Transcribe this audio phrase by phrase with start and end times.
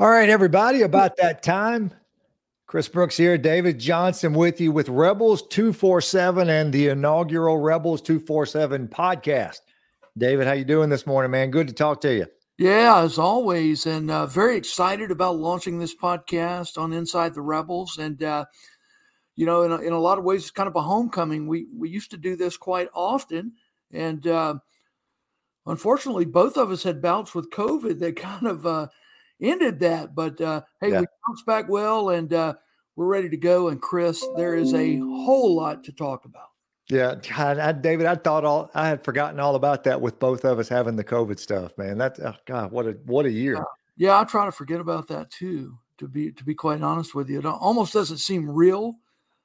[0.00, 1.92] All right, everybody, about that time.
[2.66, 8.88] Chris Brooks here, David Johnson with you with Rebels 247 and the inaugural Rebels 247
[8.88, 9.58] podcast.
[10.16, 11.50] David, how you doing this morning, man?
[11.50, 12.26] Good to talk to you.
[12.56, 17.98] Yeah, as always, and uh, very excited about launching this podcast on Inside the Rebels.
[17.98, 18.46] And uh,
[19.36, 21.46] you know, in a, in a lot of ways, it's kind of a homecoming.
[21.46, 23.52] We we used to do this quite often,
[23.92, 24.54] and uh,
[25.66, 28.86] unfortunately, both of us had bouts with COVID that kind of uh,
[29.40, 30.14] ended that.
[30.14, 31.00] But uh, hey, yeah.
[31.00, 32.54] we bounced back well, and uh,
[32.96, 33.68] we're ready to go.
[33.68, 36.48] And Chris, there is a whole lot to talk about.
[36.90, 40.44] Yeah, God, I, David, I thought all I had forgotten all about that with both
[40.44, 41.98] of us having the COVID stuff, man.
[41.98, 43.62] That's oh God, what a what a year.
[43.96, 45.78] yeah, I try to forget about that too.
[45.98, 48.96] To be to be quite honest with you, it almost doesn't seem real.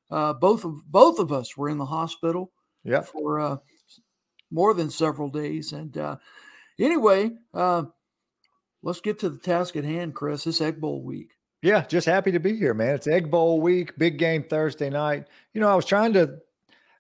[0.10, 2.52] Uh, both of both of us were in the hospital.
[2.84, 3.02] Yeah.
[3.02, 3.58] For uh,
[4.52, 6.16] more than several days, and uh,
[6.80, 7.84] anyway, uh,
[8.86, 10.48] let's get to the task at hand, Chris.
[10.48, 11.32] It's Egg Bowl week.
[11.62, 12.94] Yeah, just happy to be here, man.
[12.96, 15.26] It's Egg Bowl week, big game Thursday night.
[15.54, 16.38] You know, I was trying to,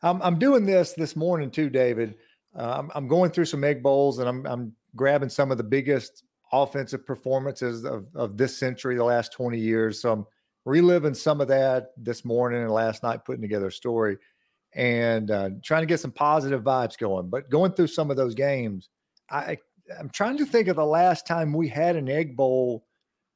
[0.01, 2.15] I'm, I'm doing this this morning too, David.
[2.57, 5.63] Uh, I'm, I'm going through some Egg Bowls and I'm, I'm grabbing some of the
[5.63, 10.01] biggest offensive performances of, of this century, the last 20 years.
[10.01, 10.25] So I'm
[10.65, 14.17] reliving some of that this morning and last night, putting together a story
[14.73, 17.29] and uh, trying to get some positive vibes going.
[17.29, 18.89] But going through some of those games,
[19.29, 19.59] I
[19.99, 22.85] I'm trying to think of the last time we had an egg bowl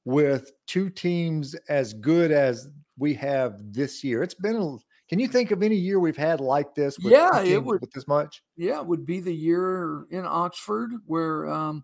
[0.05, 4.23] with two teams as good as we have this year.
[4.23, 4.77] It's been a
[5.09, 6.95] can you think of any year we've had like this?
[6.99, 8.43] yeah, it would with this much.
[8.55, 11.83] Yeah, it would be the year in Oxford where um,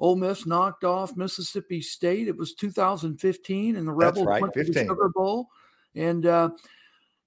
[0.00, 2.28] Ole Miss knocked off Mississippi State.
[2.28, 4.72] It was 2015, and the Rebels right, went 15.
[4.72, 5.48] to the Sugar Bowl.
[5.94, 6.50] And uh,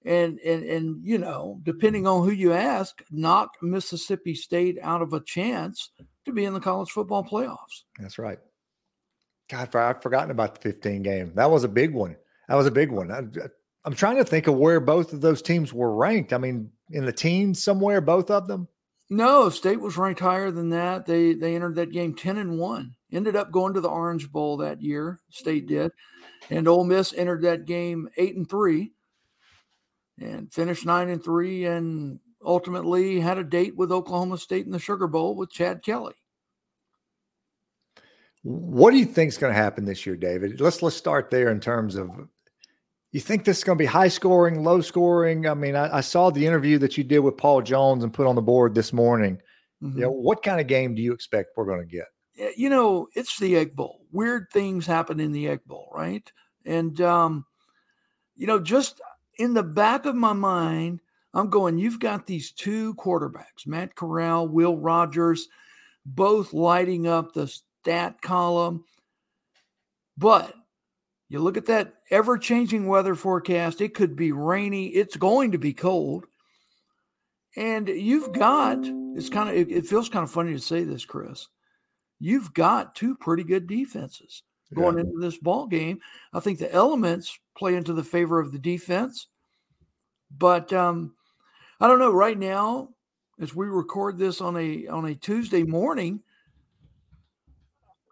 [0.03, 5.13] and and and you know, depending on who you ask, knocked Mississippi State out of
[5.13, 5.91] a chance
[6.25, 7.83] to be in the college football playoffs.
[7.99, 8.39] That's right.
[9.49, 11.31] God, I've forgotten about the 15 game.
[11.35, 12.15] That was a big one.
[12.47, 13.11] That was a big one.
[13.11, 13.23] I,
[13.85, 16.33] I'm trying to think of where both of those teams were ranked.
[16.33, 18.67] I mean, in the teens somewhere, both of them.
[19.09, 21.07] No, State was ranked higher than that.
[21.07, 22.95] They they entered that game 10 and 1.
[23.11, 25.19] Ended up going to the Orange Bowl that year.
[25.31, 25.91] State did.
[26.51, 28.91] And Ole Miss entered that game 8 and 3
[30.19, 34.79] and finished 9 and 3 and ultimately had a date with Oklahoma State in the
[34.79, 36.13] Sugar Bowl with Chad Kelly.
[38.43, 40.61] What do you think is going to happen this year, David?
[40.61, 42.09] Let's let's start there in terms of
[43.11, 45.47] you think this is going to be high scoring, low scoring?
[45.47, 48.27] I mean, I, I saw the interview that you did with Paul Jones and put
[48.27, 49.41] on the board this morning.
[49.81, 49.97] Mm-hmm.
[49.97, 52.05] You know, what kind of game do you expect we're going to get?
[52.55, 54.05] You know, it's the Egg Bowl.
[54.11, 56.31] Weird things happen in the Egg Bowl, right?
[56.65, 57.45] And um,
[58.37, 59.01] you know, just
[59.37, 61.01] in the back of my mind,
[61.33, 65.47] I'm going, you've got these two quarterbacks, Matt Corral, Will Rogers,
[66.05, 68.83] both lighting up the stat column.
[70.17, 70.53] But
[71.29, 75.59] you look at that ever changing weather forecast, it could be rainy, it's going to
[75.59, 76.25] be cold.
[77.55, 78.79] And you've got,
[79.15, 81.47] it's kind of, it, it feels kind of funny to say this, Chris.
[82.19, 85.03] You've got two pretty good defenses going yeah.
[85.03, 85.99] into this ball game.
[86.33, 89.27] I think the elements play into the favor of the defense.
[90.35, 91.15] But um,
[91.79, 92.11] I don't know.
[92.11, 92.89] Right now,
[93.39, 96.21] as we record this on a on a Tuesday morning,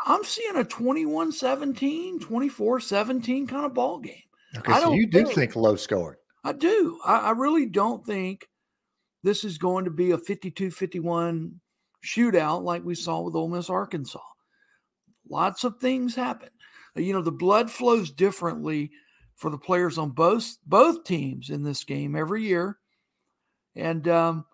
[0.05, 4.15] I'm seeing a 21-17, 24-17 kind of ball game.
[4.57, 6.17] Okay, so you do think, think low scoring.
[6.43, 6.99] I do.
[7.05, 8.47] I, I really don't think
[9.23, 11.51] this is going to be a 52-51
[12.05, 14.19] shootout like we saw with Ole Miss Arkansas.
[15.29, 16.49] Lots of things happen.
[16.95, 18.91] You know, the blood flows differently
[19.35, 22.77] for the players on both both teams in this game every year.
[23.77, 24.45] And um,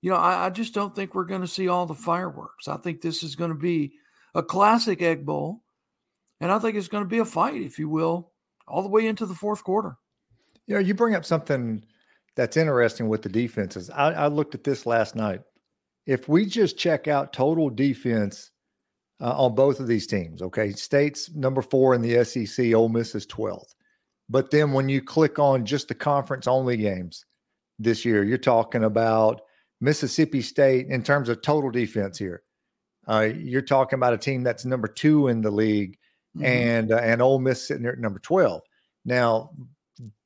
[0.00, 2.68] you know, I, I just don't think we're going to see all the fireworks.
[2.68, 3.92] I think this is going to be
[4.34, 5.62] a classic Egg Bowl,
[6.40, 8.32] and I think it's going to be a fight, if you will,
[8.66, 9.96] all the way into the fourth quarter.
[10.66, 11.84] You know, you bring up something
[12.34, 13.90] that's interesting with the defenses.
[13.90, 15.40] I, I looked at this last night.
[16.06, 18.50] If we just check out total defense
[19.20, 23.14] uh, on both of these teams, okay, State's number four in the SEC, Ole Miss
[23.14, 23.74] is 12th.
[24.28, 27.24] But then when you click on just the conference only games
[27.78, 29.42] this year, you're talking about
[29.80, 32.42] Mississippi State in terms of total defense here.
[33.08, 35.98] Uh, you're talking about a team that's number two in the league,
[36.36, 36.44] mm-hmm.
[36.44, 38.62] and uh, and Ole Miss sitting there at number twelve.
[39.04, 39.50] Now,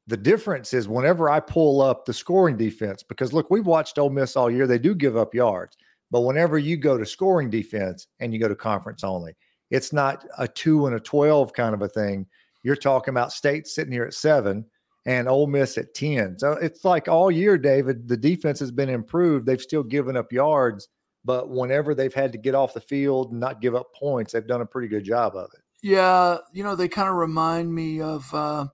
[0.07, 4.11] the difference is whenever I pull up the scoring defense, because look, we've watched Ole
[4.11, 5.79] Miss all year; they do give up yards,
[6.11, 9.35] but whenever you go to scoring defense and you go to conference only,
[9.71, 12.27] it's not a two and a twelve kind of a thing.
[12.63, 14.67] You're talking about State sitting here at seven
[15.07, 16.41] and Ole Miss at 10.
[16.41, 19.47] So it's like all year, David, the defense has been improved.
[19.47, 20.89] They've still given up yards,
[21.25, 24.47] but whenever they've had to get off the field and not give up points, they've
[24.47, 25.61] done a pretty good job of it.
[25.83, 28.67] Yeah, you know, they kind of remind me of uh,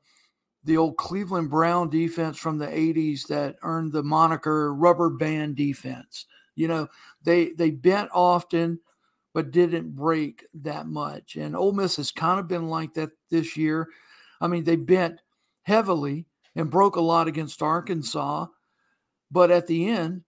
[0.64, 6.26] the old Cleveland Brown defense from the 80s that earned the moniker rubber band defense.
[6.54, 6.88] You know,
[7.22, 8.80] they they bent often
[9.34, 11.36] but didn't break that much.
[11.36, 13.88] And Ole Miss has kind of been like that this year.
[14.40, 15.20] I mean, they bent
[15.62, 18.46] heavily and broke a lot against Arkansas,
[19.30, 20.22] but at the end,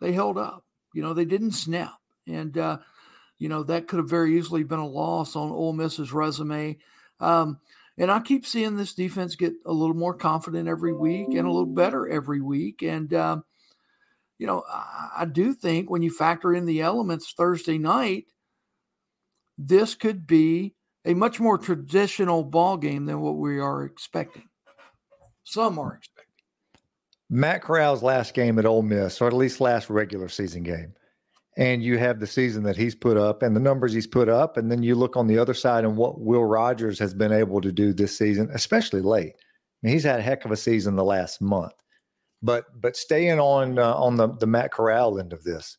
[0.00, 0.64] they held up.
[0.94, 1.94] You know, they didn't snap.
[2.26, 2.78] And, uh,
[3.38, 6.78] you know, that could have very easily been a loss on Ole Miss's resume.
[7.20, 7.58] Um,
[7.96, 11.50] and I keep seeing this defense get a little more confident every week and a
[11.50, 12.82] little better every week.
[12.82, 13.44] And, um,
[14.38, 18.26] you know, I, I do think when you factor in the elements Thursday night,
[19.56, 20.74] this could be
[21.04, 24.47] a much more traditional ball game than what we are expecting.
[25.48, 26.34] Some are expecting.
[27.30, 30.92] Matt Corral's last game at Ole Miss, or at least last regular season game,
[31.56, 34.58] and you have the season that he's put up and the numbers he's put up,
[34.58, 37.62] and then you look on the other side and what Will Rogers has been able
[37.62, 39.32] to do this season, especially late.
[39.38, 41.72] I mean, he's had a heck of a season the last month.
[42.42, 45.78] But but staying on uh, on the the Matt Corral end of this,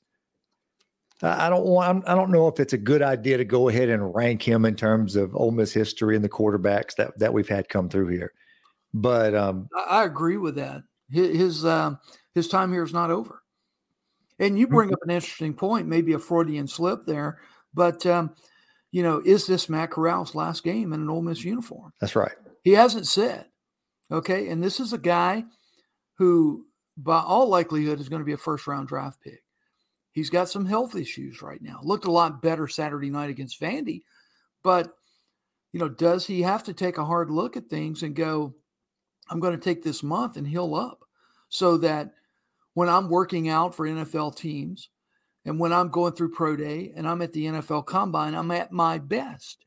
[1.22, 2.10] I don't want.
[2.10, 4.76] I don't know if it's a good idea to go ahead and rank him in
[4.76, 8.34] terms of Ole Miss history and the quarterbacks that that we've had come through here.
[8.94, 10.84] But um, I agree with that.
[11.10, 11.96] His his, uh,
[12.34, 13.44] his time here is not over.
[14.40, 14.96] And you bring mm-hmm.
[14.96, 17.40] up an interesting point, maybe a Freudian slip there,
[17.74, 18.34] but um,
[18.92, 21.94] you know, is this Matt Corral's last game in an Ole Miss uniform?
[22.00, 22.32] That's right.
[22.64, 23.46] He hasn't said.
[24.12, 25.44] Okay, and this is a guy
[26.16, 26.66] who,
[26.98, 29.44] by all likelihood, is going to be a first round draft pick.
[30.12, 31.80] He's got some health issues right now.
[31.84, 34.02] Looked a lot better Saturday night against Vandy,
[34.64, 34.96] but
[35.72, 38.56] you know, does he have to take a hard look at things and go,
[39.30, 41.04] I'm going to take this month and heal up
[41.50, 42.14] so that
[42.74, 44.90] when I'm working out for NFL teams
[45.46, 48.72] and when I'm going through pro day and I'm at the NFL combine, I'm at
[48.72, 49.66] my best.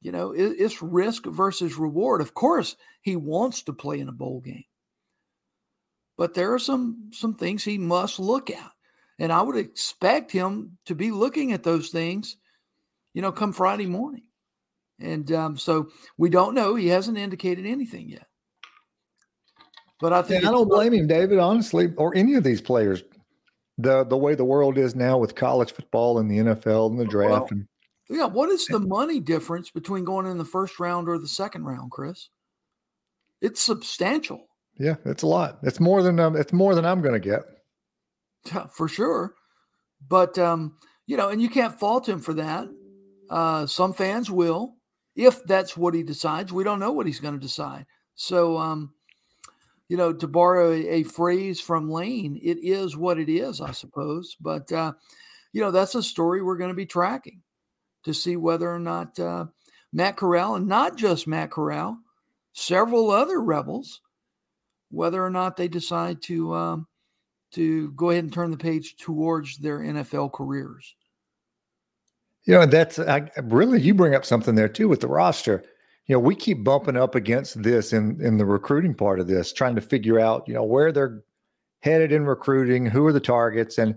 [0.00, 2.22] You know, it's risk versus reward.
[2.22, 4.64] Of course, he wants to play in a bowl game.
[6.16, 8.70] But there are some some things he must look at.
[9.18, 12.38] And i would expect him to be looking at those things
[13.12, 14.24] you know come friday morning.
[14.98, 16.74] And um, so we don't know.
[16.74, 18.26] He hasn't indicated anything yet
[20.00, 23.02] but i think i don't blame him david honestly or any of these players
[23.78, 27.04] the the way the world is now with college football and the nfl and the
[27.04, 27.66] draft well, and,
[28.08, 31.64] yeah what is the money difference between going in the first round or the second
[31.64, 32.28] round chris
[33.40, 34.46] it's substantial
[34.80, 35.58] yeah, it's a lot.
[35.62, 37.42] It's more than um, it's more than I'm going to get.
[38.46, 39.34] Yeah, for sure.
[40.08, 42.66] But um, you know, and you can't fault him for that.
[43.28, 44.76] Uh, some fans will,
[45.14, 46.50] if that's what he decides.
[46.50, 47.84] We don't know what he's going to decide.
[48.14, 48.94] So, um,
[49.90, 53.72] you know, to borrow a, a, phrase from Lane, it is what it is, I
[53.72, 54.36] suppose.
[54.40, 54.92] But uh,
[55.52, 57.42] you know, that's a story we're going to be tracking
[58.04, 59.46] to see whether or not uh,
[59.92, 61.98] Matt Corral, and not just Matt Corral,
[62.52, 64.00] several other rebels
[64.92, 66.86] whether or not they decide to um,
[67.52, 70.94] to go ahead and turn the page towards their NFL careers.
[72.44, 75.64] You know, that's I, really you bring up something there too with the roster.
[76.10, 79.52] You know, we keep bumping up against this in in the recruiting part of this,
[79.52, 81.22] trying to figure out you know where they're
[81.82, 83.94] headed in recruiting, who are the targets, and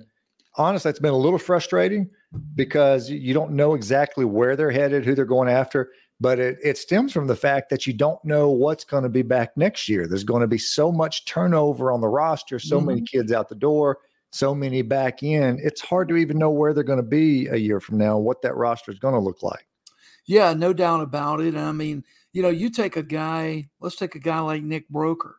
[0.54, 2.08] honestly, it's been a little frustrating
[2.54, 5.90] because you don't know exactly where they're headed, who they're going after
[6.20, 9.24] but it, it stems from the fact that you don't know what's going to be
[9.24, 10.08] back next year.
[10.08, 12.88] There's going to be so much turnover on the roster, so mm-hmm.
[12.88, 13.98] many kids out the door,
[14.32, 15.60] so many back in.
[15.62, 18.42] It's hard to even know where they're going to be a year from now, what
[18.44, 19.68] that roster is going to look like.
[20.26, 21.56] Yeah, no doubt about it.
[21.56, 25.34] I mean, you know, you take a guy, let's take a guy like Nick Broeker,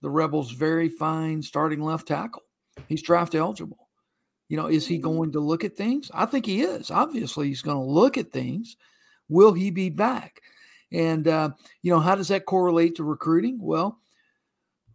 [0.00, 2.42] the Rebels' very fine starting left tackle.
[2.88, 3.88] He's draft eligible.
[4.48, 5.02] You know, is he mm-hmm.
[5.02, 6.10] going to look at things?
[6.14, 6.90] I think he is.
[6.90, 8.76] Obviously, he's going to look at things
[9.32, 10.42] Will he be back?
[10.92, 13.58] And, uh, you know, how does that correlate to recruiting?
[13.60, 13.98] Well,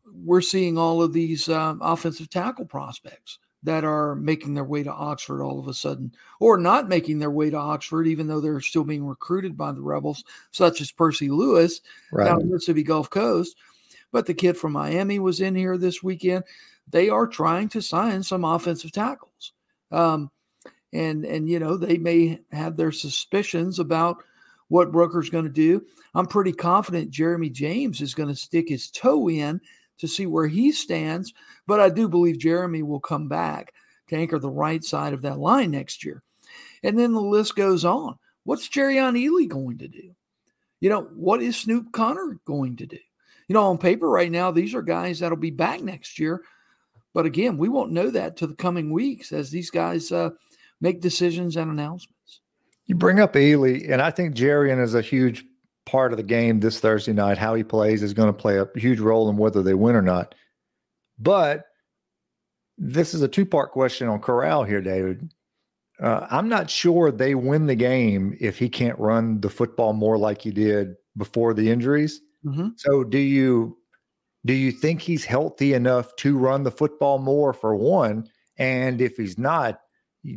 [0.06, 4.92] we're seeing all of these uh, offensive tackle prospects that are making their way to
[4.92, 8.62] Oxford all of a sudden, or not making their way to Oxford, even though they're
[8.62, 12.26] still being recruited by the Rebels, such as Percy Lewis right.
[12.26, 13.56] down in Mississippi Gulf Coast.
[14.12, 16.44] But the kid from Miami was in here this weekend.
[16.90, 19.54] They are trying to sign some offensive tackles.
[19.92, 20.32] Um,
[20.94, 24.24] and and you know they may have their suspicions about
[24.70, 25.86] what Broeker's going to do.
[26.14, 29.62] I'm pretty confident Jeremy James is going to stick his toe in
[30.00, 31.34] to see where he stands,
[31.66, 33.74] but I do believe Jeremy will come back
[34.08, 36.24] to anchor the right side of that line next year.
[36.84, 38.16] And then the list goes on.
[38.44, 40.16] What's Jerrion Ealy going to do?
[40.80, 43.00] You know, what is Snoop Conner going to do?
[43.48, 46.44] You know, on paper right now, these are guys that'll be back next year.
[47.14, 50.30] But again, we won't know that to the coming weeks as these guys uh,
[50.80, 52.42] make decisions and announcements.
[52.86, 55.44] You bring up Ealy, and I think Jerrion is a huge
[55.88, 57.38] part of the game this Thursday night.
[57.38, 60.02] How he plays is going to play a huge role in whether they win or
[60.02, 60.36] not.
[61.18, 61.64] But
[62.78, 65.32] this is a two part question on Corral here, David.
[66.00, 70.18] Uh, I'm not sure they win the game if he can't run the football more
[70.18, 72.22] like he did before the injuries.
[72.46, 72.68] Mm-hmm.
[72.76, 73.78] So, do you
[74.46, 78.30] do you think he's healthy enough to run the football more for one?
[78.58, 79.80] And if he's not,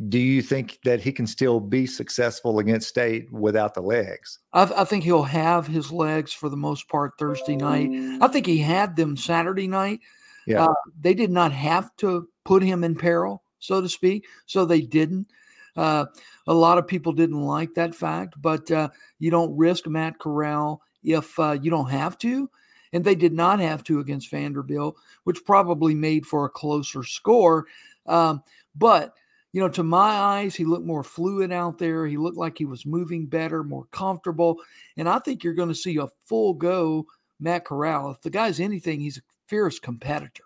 [0.09, 4.39] do you think that he can still be successful against State without the legs?
[4.53, 7.89] I, I, think he'll have his legs for the most part Thursday night.
[8.21, 9.99] I think he had them Saturday night.
[10.47, 10.65] Yeah.
[10.65, 14.81] Uh, they did not have to put him in peril, so to speak, so they
[14.81, 15.27] didn't.
[15.75, 16.05] Uh,
[16.47, 20.81] a lot of people didn't like that fact, but uh, you don't risk Matt Corral
[21.03, 22.49] if uh, you don't have to.
[22.93, 27.65] And they did not have to against Vanderbilt, which probably made for a closer score.
[28.05, 28.43] Um,
[28.75, 29.13] but
[29.53, 32.07] you know, to my eyes, he looked more fluid out there.
[32.07, 34.57] He looked like he was moving better, more comfortable.
[34.97, 37.05] And I think you're going to see a full go
[37.39, 38.11] Matt Corral.
[38.11, 40.43] If the guy's anything, he's a fierce competitor.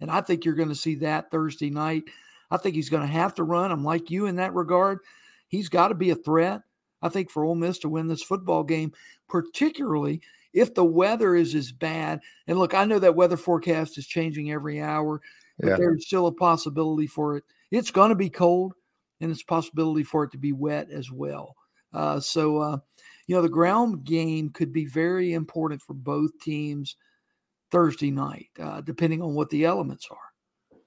[0.00, 2.04] And I think you're going to see that Thursday night.
[2.50, 3.70] I think he's going to have to run.
[3.70, 5.00] I'm like you in that regard.
[5.48, 6.62] He's got to be a threat,
[7.02, 8.92] I think, for Ole Miss to win this football game,
[9.28, 10.22] particularly
[10.54, 12.20] if the weather is as bad.
[12.46, 15.20] And look, I know that weather forecast is changing every hour,
[15.58, 15.76] but yeah.
[15.76, 18.74] there's still a possibility for it it's going to be cold,
[19.20, 21.54] and it's possibility for it to be wet as well.
[21.92, 22.78] Uh, so, uh,
[23.26, 26.96] you know, the ground game could be very important for both teams
[27.70, 30.78] Thursday night, uh, depending on what the elements are.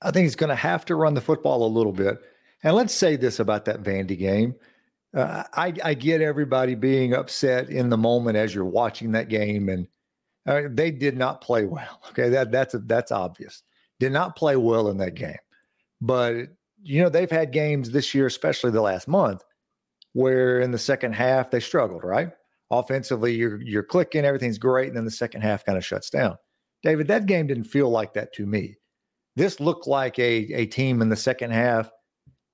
[0.00, 2.18] I think he's going to have to run the football a little bit.
[2.62, 4.54] And let's say this about that Vandy game.
[5.14, 9.68] Uh, I, I, get everybody being upset in the moment as you're watching that game,
[9.68, 9.86] and
[10.46, 12.00] uh, they did not play well.
[12.10, 13.62] Okay, that that's a, that's obvious.
[14.02, 15.38] Did not play well in that game.
[16.00, 16.48] But
[16.82, 19.44] you know, they've had games this year, especially the last month,
[20.12, 22.32] where in the second half they struggled, right?
[22.72, 26.36] Offensively, you're you're clicking, everything's great, and then the second half kind of shuts down.
[26.82, 28.74] David, that game didn't feel like that to me.
[29.36, 31.88] This looked like a, a team in the second half.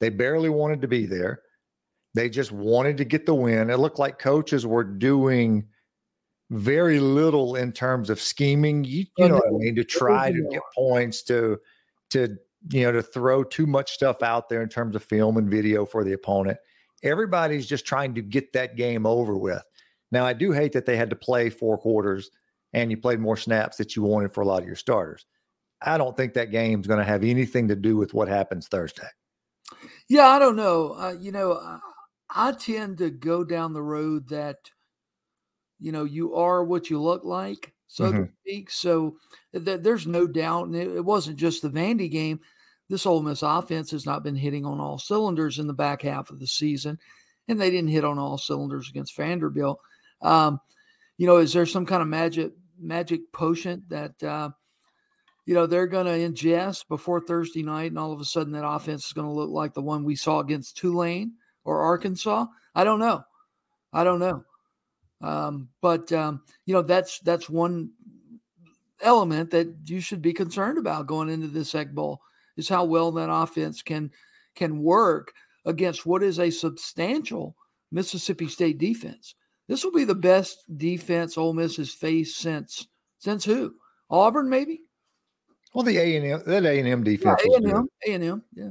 [0.01, 1.41] They barely wanted to be there.
[2.13, 3.71] They just wanted to get the win.
[3.71, 5.67] It looked like coaches were doing
[6.51, 8.85] very little in terms of scheming.
[8.85, 9.77] You, you know what I mean?
[9.77, 11.59] To try to get points, to
[12.11, 12.39] to
[12.71, 15.87] you know, to throw too much stuff out there in terms of film and video
[15.87, 16.59] for the opponent.
[17.03, 19.63] Everybody's just trying to get that game over with.
[20.11, 22.31] Now, I do hate that they had to play four quarters
[22.73, 25.27] and you played more snaps that you wanted for a lot of your starters.
[25.81, 29.07] I don't think that game's going to have anything to do with what happens Thursday.
[30.09, 30.97] Yeah, I don't know.
[30.99, 31.79] Uh, you know, I,
[32.31, 34.57] I tend to go down the road that,
[35.79, 38.25] you know, you are what you look like so mm-hmm.
[38.25, 38.71] to speak.
[38.71, 39.17] So
[39.53, 42.41] th- there's no doubt, and it, it, wasn't just the Vandy game.
[42.89, 46.31] This Ole Miss offense has not been hitting on all cylinders in the back half
[46.31, 46.99] of the season,
[47.49, 49.81] and they didn't hit on all cylinders against Vanderbilt.
[50.23, 50.61] Um,
[51.17, 54.51] you know, is there some kind of magic magic potion that uh,
[55.45, 58.67] you know they're going to ingest before Thursday night, and all of a sudden that
[58.67, 61.33] offense is going to look like the one we saw against Tulane
[61.65, 62.47] or Arkansas?
[62.75, 63.23] I don't know.
[63.93, 64.45] I don't know.
[65.21, 67.91] Um, but um, you know that's that's one
[69.01, 72.21] element that you should be concerned about going into this Egg Bowl
[72.57, 74.11] is how well that offense can
[74.55, 75.33] can work
[75.65, 77.57] against what is a substantial
[77.91, 79.35] Mississippi State defense.
[79.69, 82.87] This will be the best defense Ole Miss has faced since
[83.19, 83.75] since who?
[84.11, 84.83] Auburn, maybe.
[85.75, 87.41] Well, the A and M that A and M defense.
[87.45, 88.71] A and M, A and M, yeah.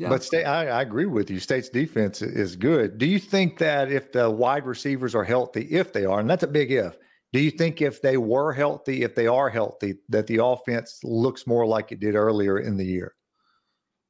[0.00, 0.08] Yeah.
[0.08, 1.38] But state, I, I, agree with you.
[1.38, 2.96] State's defense is good.
[2.96, 6.42] Do you think that if the wide receivers are healthy, if they are, and that's
[6.42, 6.96] a big if,
[7.34, 11.46] do you think if they were healthy, if they are healthy, that the offense looks
[11.46, 13.14] more like it did earlier in the year?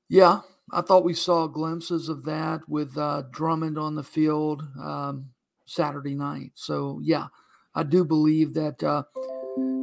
[0.08, 0.42] Yeah,
[0.72, 5.30] I thought we saw glimpses of that with uh, Drummond on the field um,
[5.66, 6.52] Saturday night.
[6.54, 7.26] So yeah,
[7.74, 9.02] I do believe that, uh,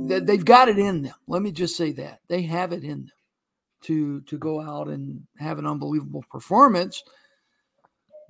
[0.07, 1.15] that they've got it in them.
[1.27, 3.11] Let me just say that they have it in them
[3.83, 7.03] to to go out and have an unbelievable performance.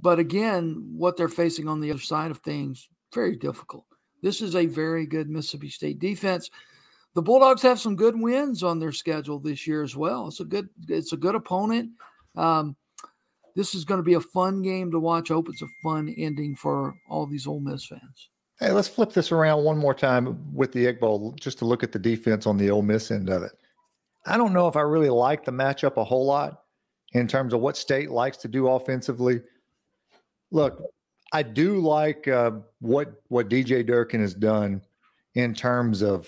[0.02, 3.86] But again, what they're facing on the other side of things, very difficult.
[4.22, 6.50] This is a very good Mississippi State defense.
[7.14, 10.28] The Bulldogs have some good wins on their schedule this year as well.
[10.28, 11.92] It's a good it's a good opponent.
[12.36, 12.76] Um,
[13.56, 15.32] this is going to be a fun game to watch.
[15.32, 18.30] I hope it's a fun ending for all these Ole Miss fans.
[18.60, 21.84] Hey, let's flip this around one more time with the Egg Bowl, just to look
[21.84, 23.54] at the defense on the Ole Miss end of it.
[24.28, 26.62] I don't know if I really like the matchup a whole lot
[27.14, 29.42] in terms of what state likes to do offensively.
[30.52, 30.82] Look,
[31.34, 34.82] I do like uh, what what DJ Durkin has done
[35.36, 36.28] in terms of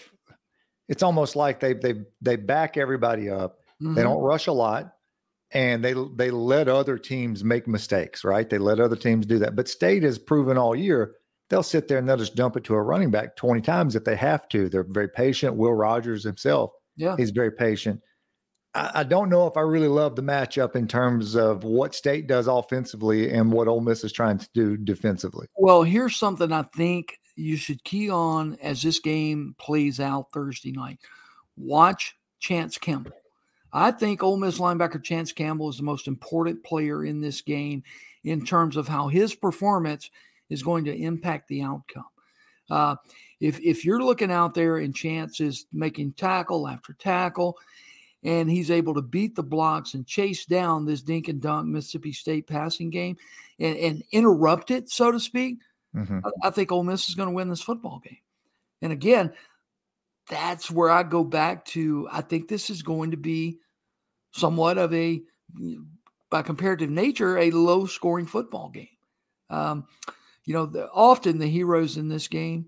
[0.87, 3.59] it's almost like they they they back everybody up.
[3.81, 3.95] Mm-hmm.
[3.95, 4.93] They don't rush a lot.
[5.51, 8.49] and they they let other teams make mistakes, right?
[8.49, 9.55] They let other teams do that.
[9.55, 11.15] But State has proven all year
[11.49, 14.03] they'll sit there and they'll just dump it to a running back 20 times if
[14.03, 14.69] they have to.
[14.69, 15.55] They're very patient.
[15.55, 18.01] Will Rogers himself, yeah, he's very patient.
[18.73, 22.27] I, I don't know if I really love the matchup in terms of what State
[22.27, 25.47] does offensively and what Ole Miss is trying to do defensively.
[25.55, 30.71] Well, here's something I think you should key on as this game plays out Thursday
[30.71, 30.99] night.
[31.57, 33.13] Watch Chance Campbell.
[33.71, 37.83] I think Ole Miss linebacker Chance Campbell is the most important player in this game
[38.23, 40.09] in terms of how his performance
[40.49, 42.05] is going to impact the outcome.
[42.69, 42.95] Uh,
[43.39, 47.57] if if you're looking out there and Chance is making tackle after tackle,
[48.23, 52.11] and he's able to beat the blocks and chase down this dink and dunk Mississippi
[52.11, 53.17] State passing game
[53.59, 55.59] and, and interrupt it, so to speak,
[55.95, 56.19] mm-hmm.
[56.23, 58.17] I, I think Ole Miss is going to win this football game.
[58.81, 59.33] And again,
[60.29, 62.07] that's where I go back to.
[62.11, 63.59] I think this is going to be
[64.31, 65.21] somewhat of a,
[66.29, 68.87] by comparative nature, a low scoring football game.
[69.49, 69.87] Um,
[70.49, 72.65] you know, the, often the heroes in this game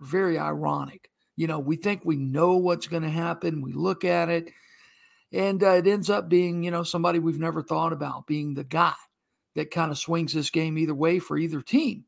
[0.00, 1.10] are very ironic.
[1.34, 3.60] You know, we think we know what's going to happen.
[3.60, 4.52] We look at it,
[5.32, 8.62] and uh, it ends up being, you know, somebody we've never thought about being the
[8.62, 8.94] guy
[9.56, 12.04] that kind of swings this game either way for either team.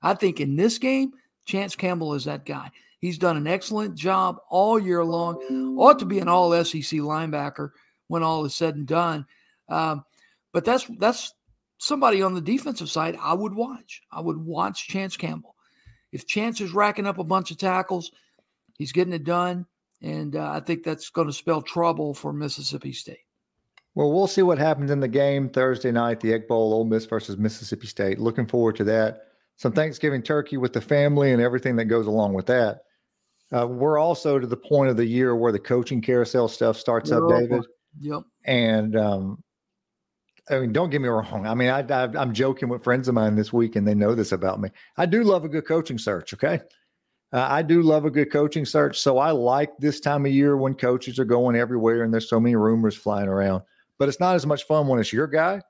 [0.00, 1.12] I think in this game,
[1.44, 2.70] Chance Campbell is that guy.
[3.00, 5.76] He's done an excellent job all year long.
[5.78, 7.68] Ought to be an all SEC linebacker
[8.08, 9.26] when all is said and done.
[9.68, 10.06] Um,
[10.54, 11.34] but that's that's
[11.84, 14.02] somebody on the defensive side I would watch.
[14.10, 15.54] I would watch Chance Campbell.
[16.12, 18.10] If Chance is racking up a bunch of tackles,
[18.78, 19.66] he's getting it done.
[20.00, 23.18] And uh, I think that's going to spell trouble for Mississippi State.
[23.94, 27.06] Well, we'll see what happens in the game Thursday night, the Egg Bowl, Ole Miss
[27.06, 28.18] versus Mississippi State.
[28.18, 29.28] Looking forward to that.
[29.56, 32.80] Some Thanksgiving turkey with the family and everything that goes along with that.
[33.52, 37.12] Uh, we're also to the point of the year where the coaching carousel stuff starts
[37.12, 37.62] up, David.
[38.00, 38.22] Yep.
[38.44, 39.44] And um,
[40.50, 41.46] I mean, don't get me wrong.
[41.46, 44.14] I mean, I, I, am joking with friends of mine this week, and they know
[44.14, 44.70] this about me.
[44.96, 46.34] I do love a good coaching search.
[46.34, 46.60] Okay,
[47.32, 49.00] uh, I do love a good coaching search.
[49.00, 52.40] So I like this time of year when coaches are going everywhere and there's so
[52.40, 53.62] many rumors flying around.
[53.98, 55.62] But it's not as much fun when it's your guy.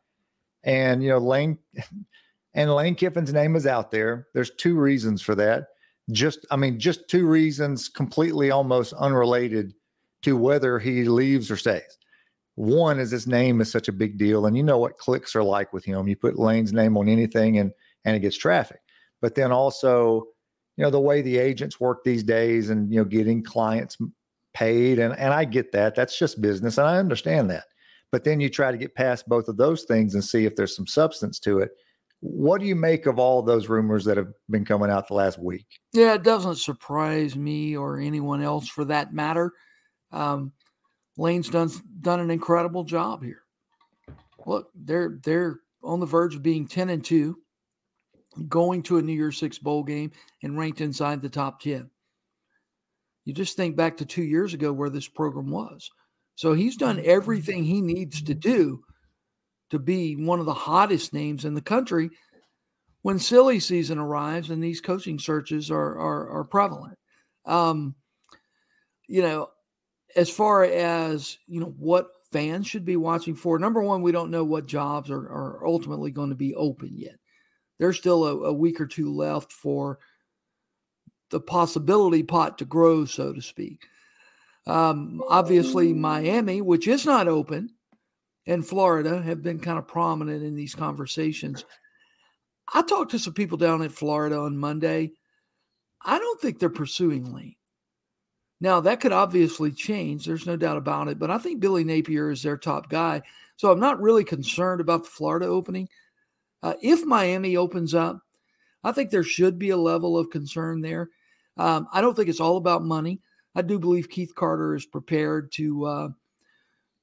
[0.64, 1.58] And you know, Lane
[2.54, 4.26] and Lane Kiffin's name is out there.
[4.34, 5.66] There's two reasons for that
[6.10, 9.74] just I mean, just two reasons completely almost unrelated
[10.22, 11.98] to whether he leaves or stays.
[12.56, 15.42] One is his name is such a big deal, and you know what clicks are
[15.42, 16.06] like with him.
[16.06, 17.72] You put Lane's name on anything and
[18.04, 18.80] and it gets traffic.
[19.20, 20.26] But then also,
[20.76, 23.98] you know, the way the agents work these days and you know, getting clients
[24.52, 25.94] paid and and I get that.
[25.94, 27.64] That's just business and I understand that.
[28.12, 30.76] But then you try to get past both of those things and see if there's
[30.76, 31.72] some substance to it
[32.24, 35.38] what do you make of all those rumors that have been coming out the last
[35.38, 35.66] week?
[35.92, 39.52] Yeah, it doesn't surprise me or anyone else for that matter.
[40.10, 40.52] Um,
[41.16, 43.42] Lane's done done an incredible job here.
[44.46, 47.38] Look, they're they're on the verge of being ten and two,
[48.48, 51.90] going to a New Year's Six bowl game and ranked inside the top ten.
[53.24, 55.90] You just think back to two years ago where this program was.
[56.36, 58.82] So he's done everything he needs to do
[59.70, 62.10] to be one of the hottest names in the country
[63.02, 66.98] when silly season arrives and these coaching searches are are, are prevalent.
[67.46, 67.94] Um,
[69.06, 69.48] you know,
[70.16, 73.58] as far as you know, what fans should be watching for.
[73.58, 77.16] Number one, we don't know what jobs are, are ultimately going to be open yet.
[77.78, 79.98] There's still a, a week or two left for
[81.30, 83.86] the possibility pot to grow, so to speak.
[84.66, 87.70] Um, obviously, Miami, which is not open,
[88.46, 91.64] and Florida have been kind of prominent in these conversations.
[92.72, 95.12] I talked to some people down in Florida on Monday.
[96.04, 97.56] I don't think they're pursuing Lane.
[98.64, 100.24] Now, that could obviously change.
[100.24, 101.18] There's no doubt about it.
[101.18, 103.20] But I think Billy Napier is their top guy.
[103.56, 105.86] So I'm not really concerned about the Florida opening.
[106.62, 108.22] Uh, if Miami opens up,
[108.82, 111.10] I think there should be a level of concern there.
[111.58, 113.20] Um, I don't think it's all about money.
[113.54, 116.08] I do believe Keith Carter is prepared to uh,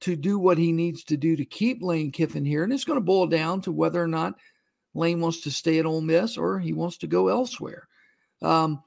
[0.00, 2.64] to do what he needs to do to keep Lane Kiffin here.
[2.64, 4.34] And it's going to boil down to whether or not
[4.94, 7.86] Lane wants to stay at Ole Miss or he wants to go elsewhere.
[8.42, 8.82] Um,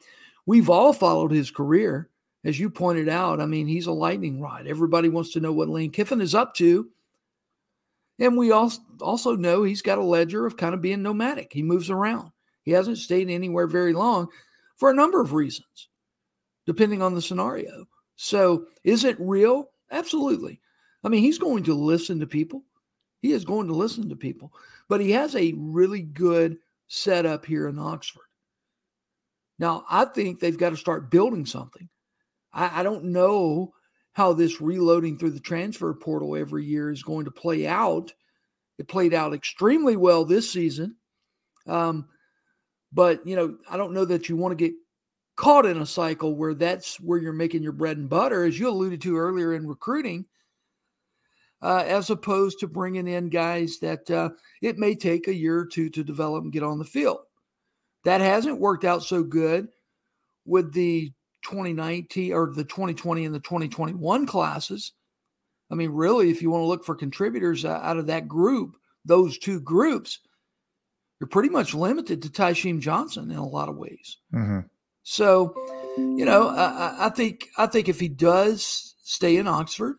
[0.45, 2.09] we've all followed his career.
[2.45, 4.67] As you pointed out, I mean, he's a lightning rod.
[4.67, 6.87] Everybody wants to know what Lane Kiffin is up to.
[8.19, 11.51] And we also know he's got a ledger of kind of being nomadic.
[11.51, 12.31] He moves around.
[12.61, 14.27] He hasn't stayed anywhere very long
[14.77, 15.89] for a number of reasons,
[16.65, 17.87] depending on the scenario.
[18.15, 19.71] So, is it real?
[19.91, 20.61] Absolutely.
[21.03, 22.63] I mean, he's going to listen to people.
[23.21, 24.53] He is going to listen to people,
[24.87, 28.21] but he has a really good setup here in Oxford.
[29.57, 31.89] Now, I think they've got to start building something.
[32.55, 33.73] I, I don't know
[34.13, 38.13] how this reloading through the transfer portal every year is going to play out.
[38.79, 40.95] It played out extremely well this season.
[41.67, 42.07] Um,
[42.93, 44.73] but, you know, I don't know that you want to get
[45.35, 48.69] caught in a cycle where that's where you're making your bread and butter, as you
[48.69, 50.25] alluded to earlier in recruiting,
[51.61, 54.29] uh, as opposed to bringing in guys that uh,
[54.61, 57.19] it may take a year or two to develop and get on the field.
[58.05, 59.67] That hasn't worked out so good
[60.45, 61.11] with the
[61.45, 64.91] 2019 or the 2020 and the 2021 classes.
[65.71, 69.37] I mean, really, if you want to look for contributors out of that group, those
[69.37, 70.19] two groups,
[71.19, 74.17] you're pretty much limited to Tysheem Johnson in a lot of ways.
[74.33, 74.59] Mm-hmm.
[75.03, 75.55] So,
[75.97, 79.97] you know, I, I, think I think if he does stay in Oxford,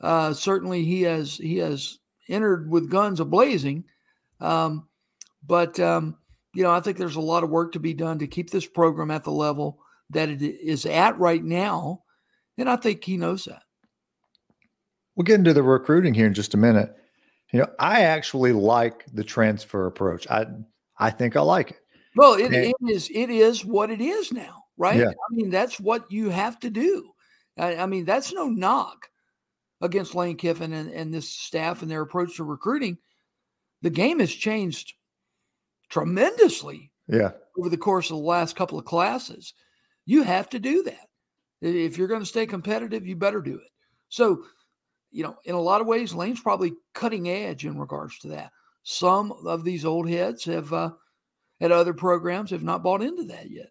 [0.00, 3.84] uh, certainly he has he has entered with guns a blazing.
[4.40, 4.88] Um,
[5.44, 6.16] but um,
[6.54, 8.66] you know, I think there's a lot of work to be done to keep this
[8.66, 12.02] program at the level that it is at right now.
[12.56, 13.62] And I think he knows that.
[15.16, 16.94] We'll get into the recruiting here in just a minute.
[17.52, 20.28] You know, I actually like the transfer approach.
[20.30, 20.46] I
[20.98, 21.78] I think I like it.
[22.16, 24.98] Well, it, it is it is what it is now, right?
[24.98, 25.10] Yeah.
[25.10, 27.12] I mean, that's what you have to do.
[27.56, 29.08] I, I, mean, that's no knock
[29.80, 32.98] against Lane Kiffin and, and this staff and their approach to recruiting.
[33.82, 34.94] The game has changed
[35.88, 36.92] tremendously.
[37.08, 37.32] Yeah.
[37.58, 39.54] Over the course of the last couple of classes.
[40.08, 41.06] You have to do that.
[41.60, 43.70] If you're going to stay competitive, you better do it.
[44.08, 44.42] So,
[45.10, 48.50] you know, in a lot of ways, Lane's probably cutting edge in regards to that.
[48.84, 50.92] Some of these old heads have, uh,
[51.60, 53.68] at other programs, have not bought into that yet.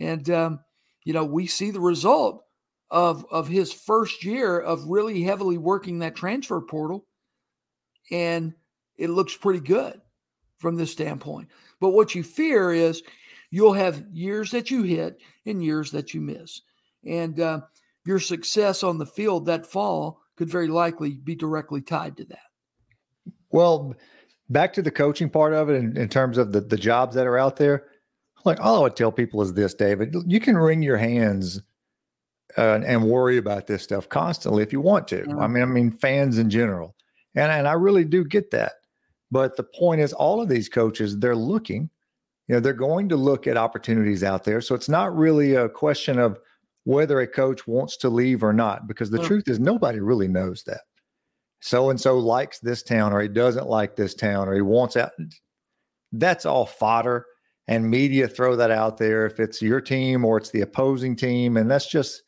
[0.00, 0.58] And, um,
[1.04, 2.42] you know, we see the result
[2.90, 7.06] of, of his first year of really heavily working that transfer portal.
[8.10, 8.54] And
[8.96, 10.00] it looks pretty good
[10.58, 11.48] from this standpoint.
[11.80, 13.04] But what you fear is
[13.50, 16.62] you'll have years that you hit and years that you miss.
[17.04, 17.60] And uh,
[18.04, 22.38] your success on the field that fall could very likely be directly tied to that.
[23.50, 23.94] Well,
[24.48, 27.26] back to the coaching part of it in, in terms of the, the jobs that
[27.26, 27.86] are out there.
[28.44, 31.60] Like all I would tell people is this, David, you can wring your hands
[32.56, 35.24] uh, and worry about this stuff constantly if you want to.
[35.38, 36.96] I mean, I mean, fans in general,
[37.34, 38.72] and and I really do get that.
[39.30, 41.90] But the point is, all of these coaches, they're looking
[42.50, 44.60] you know they're going to look at opportunities out there.
[44.60, 46.36] So it's not really a question of
[46.82, 50.64] whether a coach wants to leave or not because the truth is nobody really knows
[50.64, 50.80] that.
[51.60, 54.96] So and so likes this town or he doesn't like this town or he wants
[54.96, 55.12] out.
[56.10, 57.24] That's all fodder
[57.68, 61.56] and media throw that out there if it's your team or it's the opposing team
[61.56, 62.20] and that's just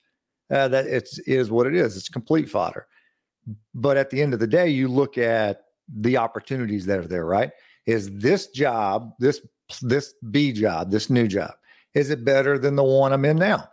[0.52, 1.96] uh, that it's is what it is.
[1.96, 2.86] It's complete fodder.
[3.74, 7.26] But at the end of the day you look at the opportunities that are there
[7.26, 7.50] right?
[7.86, 9.40] Is this job this
[9.80, 11.52] this B job, this new job?
[11.94, 13.68] Is it better than the one I'm in now?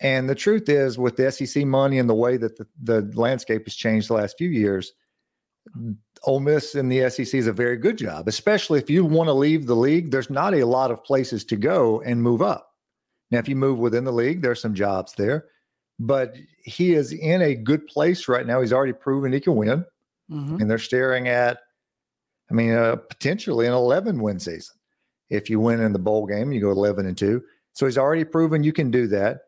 [0.00, 3.64] And the truth is, with the SEC money and the way that the, the landscape
[3.64, 4.92] has changed the last few years,
[6.24, 9.32] Ole Miss in the SEC is a very good job, especially if you want to
[9.32, 10.10] leave the league.
[10.10, 12.70] There's not a lot of places to go and move up.
[13.30, 15.46] Now, if you move within the league, there's some jobs there,
[15.98, 18.60] but he is in a good place right now.
[18.60, 19.84] He's already proven he can win,
[20.30, 20.60] mm-hmm.
[20.60, 21.58] and they're staring at,
[22.50, 24.76] I mean, uh, potentially an 11 win season
[25.30, 27.42] if you win in the bowl game, you go 11 and 2.
[27.72, 29.40] So he's already proven you can do that.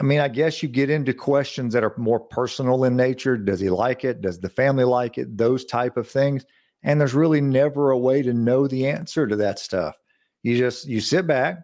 [0.00, 3.36] I mean, I guess you get into questions that are more personal in nature.
[3.36, 4.20] Does he like it?
[4.20, 5.36] Does the family like it?
[5.36, 6.44] Those type of things.
[6.82, 9.96] And there's really never a way to know the answer to that stuff.
[10.42, 11.58] You just you sit back,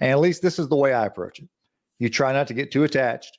[0.00, 1.48] and at least this is the way I approach it.
[1.98, 3.38] You try not to get too attached.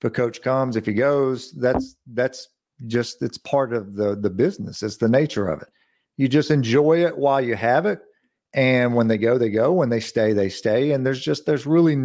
[0.00, 2.48] If a coach comes, if he goes, that's that's
[2.86, 4.82] just it's part of the the business.
[4.82, 5.68] It's the nature of it.
[6.16, 8.00] You just enjoy it while you have it
[8.54, 11.66] and when they go they go when they stay they stay and there's just there's
[11.66, 11.96] really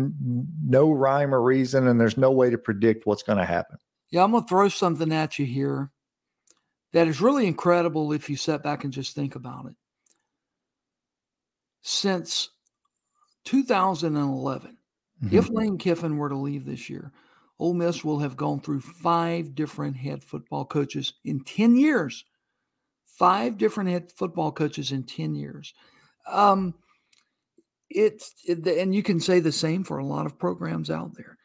[0.65, 3.77] no rhyme or reason and there's no way to predict what's going to happen
[4.09, 5.91] yeah i'm going to throw something at you here
[6.91, 9.75] that is really incredible if you sit back and just think about it
[11.81, 12.49] since
[13.45, 14.77] 2011
[15.23, 15.37] mm-hmm.
[15.37, 17.11] if lane kiffin were to leave this year
[17.59, 22.23] Ole Miss will have gone through five different head football coaches in 10 years.
[23.05, 25.73] Five different head football coaches in 10 years.
[26.29, 26.73] Um,
[27.89, 31.37] it's it, and you can say the same for a lot of programs out there.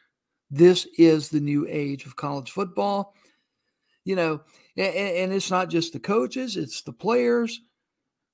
[0.50, 3.14] This is the new age of college football.
[4.04, 4.42] You know,
[4.76, 7.60] and, and it's not just the coaches; it's the players.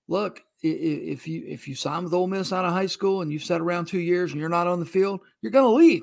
[0.09, 3.45] Look, if you if you sign with Ole Miss out of high school and you've
[3.45, 6.03] sat around two years and you're not on the field, you're going to leave.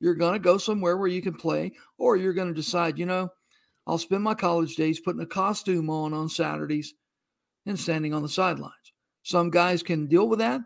[0.00, 3.06] You're going to go somewhere where you can play, or you're going to decide, you
[3.06, 3.30] know,
[3.86, 6.94] I'll spend my college days putting a costume on on Saturdays
[7.66, 8.74] and standing on the sidelines.
[9.24, 10.60] Some guys can deal with that.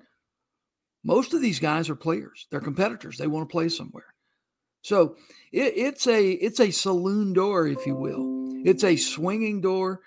[1.05, 4.15] Most of these guys are players, they're competitors, they want to play somewhere.
[4.83, 5.17] So
[5.53, 8.49] it, it's a it's a saloon door, if you will.
[8.65, 10.01] It's a swinging door,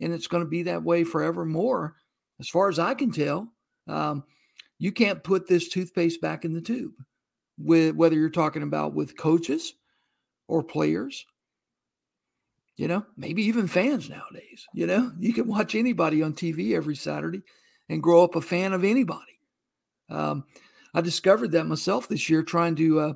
[0.00, 1.96] and it's going to be that way forevermore,
[2.38, 3.48] as far as I can tell.
[3.88, 4.24] Um,
[4.78, 6.92] you can't put this toothpaste back in the tube,
[7.58, 9.74] with whether you're talking about with coaches
[10.46, 11.26] or players.
[12.76, 14.68] You know, maybe even fans nowadays.
[14.72, 17.42] You know, you can watch anybody on TV every Saturday
[17.88, 19.40] and grow up a fan of anybody.
[20.10, 20.44] Um,
[20.94, 23.12] I discovered that myself this year, trying to uh,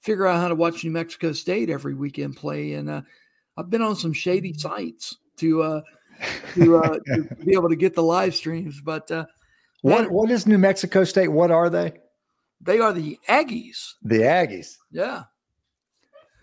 [0.00, 3.02] figure out how to watch New Mexico State every weekend play, and uh,
[3.56, 5.80] I've been on some shady sites to uh,
[6.54, 8.80] to, uh, to, be able to get the live streams.
[8.80, 9.26] But uh,
[9.82, 11.28] what what is New Mexico State?
[11.28, 11.94] What are they?
[12.60, 13.94] They are the Aggies.
[14.02, 14.76] The Aggies.
[14.90, 15.24] Yeah,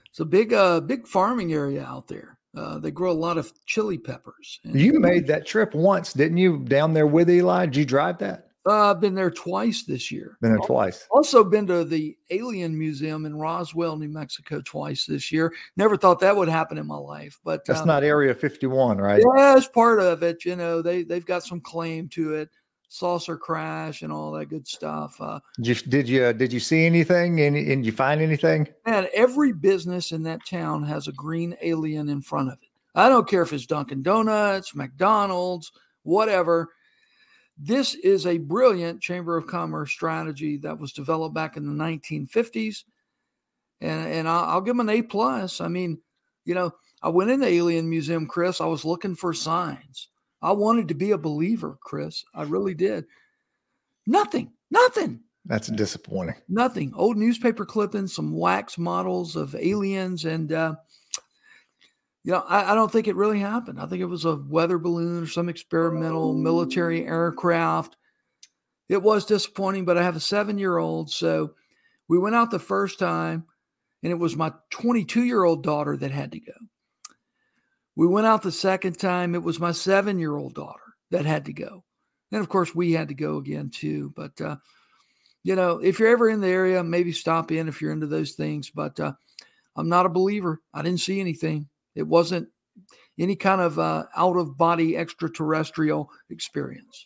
[0.10, 2.39] it's a big uh, big farming area out there.
[2.56, 4.60] Uh, they grow a lot of chili peppers.
[4.64, 6.60] you made that trip once, didn't you?
[6.60, 8.50] Down there with Eli, did you drive that?
[8.68, 10.38] Uh, I've been there twice this year.
[10.42, 11.08] Been there twice.
[11.12, 15.54] Also been to the Alien Museum in Roswell, New Mexico, twice this year.
[15.78, 19.24] Never thought that would happen in my life, but that's um, not Area 51, right?
[19.38, 20.44] Yeah, it's part of it.
[20.44, 22.50] You know, they they've got some claim to it.
[22.90, 25.16] Saucer crash and all that good stuff.
[25.22, 28.68] Uh, Just did you did you see anything and, and you find anything?
[28.86, 32.70] And every business in that town has a green alien in front of it.
[32.96, 35.72] I don't care if it's Dunkin' Donuts, McDonald's,
[36.04, 36.70] whatever
[37.60, 42.86] this is a brilliant Chamber of Commerce strategy that was developed back in the 1950s.
[43.82, 45.60] And, and I'll, I'll give them an A plus.
[45.60, 46.00] I mean,
[46.46, 46.72] you know,
[47.04, 48.62] I went in the Alien Museum, Chris.
[48.62, 50.08] I was looking for signs.
[50.42, 52.24] I wanted to be a believer, Chris.
[52.34, 53.06] I really did.
[54.08, 55.22] Nothing, nothing.
[55.46, 56.36] That's disappointing.
[56.48, 56.94] Nothing.
[56.96, 60.76] Old newspaper clippings, some wax models of aliens, and uh,
[62.24, 63.80] you know, I, I, don't think it really happened.
[63.80, 67.96] I think it was a weather balloon or some experimental military aircraft.
[68.90, 71.10] It was disappointing, but I have a seven year old.
[71.10, 71.56] So
[72.08, 73.46] we went out the first time,
[74.04, 76.54] and it was my 22 year old daughter that had to go.
[78.00, 80.80] We went out the second time, it was my seven year old daughter
[81.12, 81.84] that had to go.
[82.32, 84.14] And of course, we had to go again too.
[84.16, 84.56] But, uh,
[85.44, 88.36] you know, if you're ever in the area, maybe stop in if you're into those
[88.36, 88.70] things.
[88.70, 89.12] But uh,
[89.76, 90.62] I'm not a believer.
[90.74, 91.68] I didn't see anything.
[91.94, 92.48] It wasn't
[93.20, 97.06] any kind of uh, out of body extraterrestrial experience.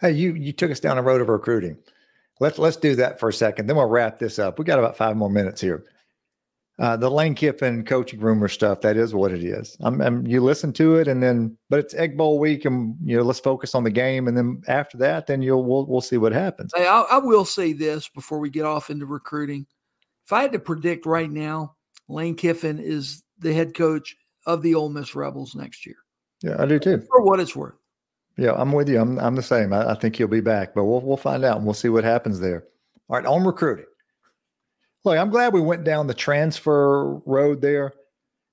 [0.00, 1.78] Hey, you you took us down a road of recruiting.
[2.40, 3.68] Let's let's do that for a second.
[3.68, 4.58] Then we'll wrap this up.
[4.58, 5.84] We got about five more minutes here.
[6.78, 8.80] Uh, the Lane Kiffin coaching rumor stuff.
[8.80, 9.76] That is what it is.
[9.80, 13.16] I'm, I'm, you listen to it, and then, but it's Egg Bowl week, and you
[13.16, 16.16] know, let's focus on the game, and then after that, then you'll we'll we'll see
[16.16, 16.72] what happens.
[16.74, 19.66] Hey, I, I will say this before we get off into recruiting.
[20.24, 21.76] If I had to predict right now,
[22.08, 25.96] Lane Kiffin is the head coach of the Ole Miss Rebels next year.
[26.42, 27.02] Yeah, I do too.
[27.08, 27.74] For what it's worth.
[28.38, 28.98] Yeah, I'm with you.
[28.98, 29.72] I'm I'm the same.
[29.74, 32.02] I, I think he'll be back, but we'll we'll find out and we'll see what
[32.02, 32.64] happens there.
[33.08, 33.84] All right, on recruiting.
[35.04, 37.92] Look, I'm glad we went down the transfer road there.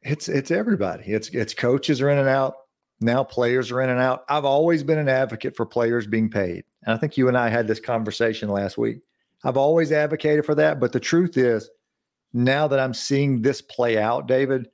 [0.02, 1.04] It's it's everybody.
[1.12, 2.56] It's it's coaches are in and out.
[3.02, 4.24] Now players are in and out.
[4.30, 6.64] I've always been an advocate for players being paid.
[6.86, 9.02] And I think you and I had this conversation last week.
[9.44, 11.70] I've always advocated for that, but the truth is
[12.34, 14.70] now that I'm seeing this play out, David,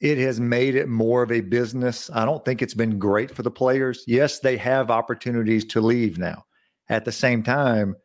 [0.00, 2.10] it has made it more of a business.
[2.12, 4.04] I don't think it's been great for the players.
[4.06, 6.44] Yes, they have opportunities to leave now.
[6.90, 7.96] At the same time,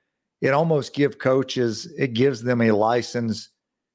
[0.42, 3.50] it almost give coaches, it gives them a license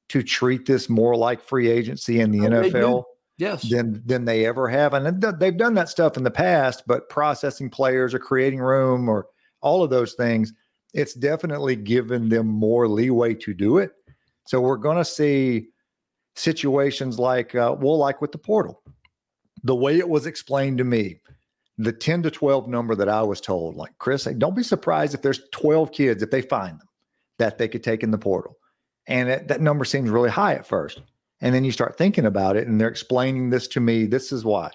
[0.09, 3.03] to treat this more like free agency in the oh, NFL
[3.37, 3.63] yes.
[3.69, 4.93] than than they ever have.
[4.93, 9.27] And they've done that stuff in the past, but processing players or creating room or
[9.61, 10.53] all of those things,
[10.93, 13.91] it's definitely given them more leeway to do it.
[14.45, 15.69] So we're going to see
[16.35, 18.83] situations like, uh, well, like with the portal.
[19.63, 21.19] The way it was explained to me,
[21.77, 25.21] the 10 to 12 number that I was told, like Chris, don't be surprised if
[25.21, 26.87] there's 12 kids, if they find them,
[27.39, 28.57] that they could take in the portal.
[29.07, 31.01] And it, that number seems really high at first.
[31.41, 34.05] And then you start thinking about it, and they're explaining this to me.
[34.05, 34.71] This is why.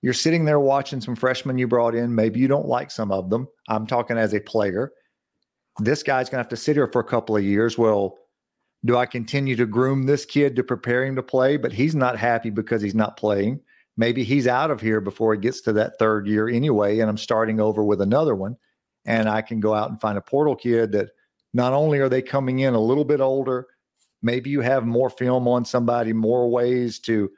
[0.00, 2.14] You're sitting there watching some freshmen you brought in.
[2.14, 3.46] Maybe you don't like some of them.
[3.68, 4.90] I'm talking as a player.
[5.78, 7.78] This guy's going to have to sit here for a couple of years.
[7.78, 8.18] Well,
[8.84, 11.56] do I continue to groom this kid to prepare him to play?
[11.56, 13.60] But he's not happy because he's not playing.
[13.96, 17.18] Maybe he's out of here before he gets to that third year anyway, and I'm
[17.18, 18.56] starting over with another one.
[19.04, 21.10] And I can go out and find a portal kid that
[21.52, 23.66] not only are they coming in a little bit older,
[24.22, 27.30] maybe you have more film on somebody, more ways to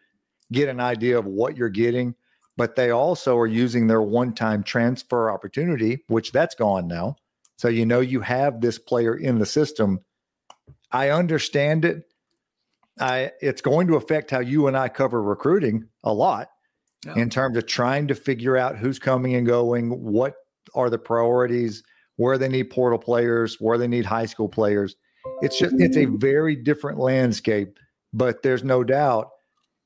[0.53, 2.15] get an idea of what you're getting,
[2.57, 7.17] but they also are using their one time transfer opportunity, which that's gone now.
[7.57, 10.01] So you know you have this player in the system
[10.95, 12.05] I understand it.
[13.01, 16.49] I it's going to affect how you and I cover recruiting a lot
[17.05, 17.15] yeah.
[17.17, 20.35] in terms of trying to figure out who's coming and going, what
[20.75, 21.83] are the priorities,
[22.17, 24.97] where they need portal players, where they need high school players.
[25.41, 27.79] It's just it's a very different landscape,
[28.13, 29.31] but there's no doubt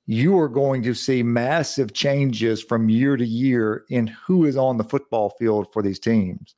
[0.07, 4.79] you are going to see massive changes from year to year in who is on
[4.79, 6.55] the football field for these teams.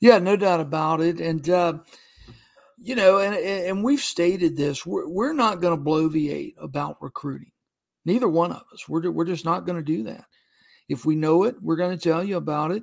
[0.00, 1.20] Yeah, no doubt about it.
[1.20, 1.74] And uh,
[2.82, 7.52] you know, and and we've stated this: we're we're not going to bloviate about recruiting.
[8.04, 8.88] Neither one of us.
[8.88, 10.24] We're we're just not going to do that.
[10.88, 12.82] If we know it, we're going to tell you about it,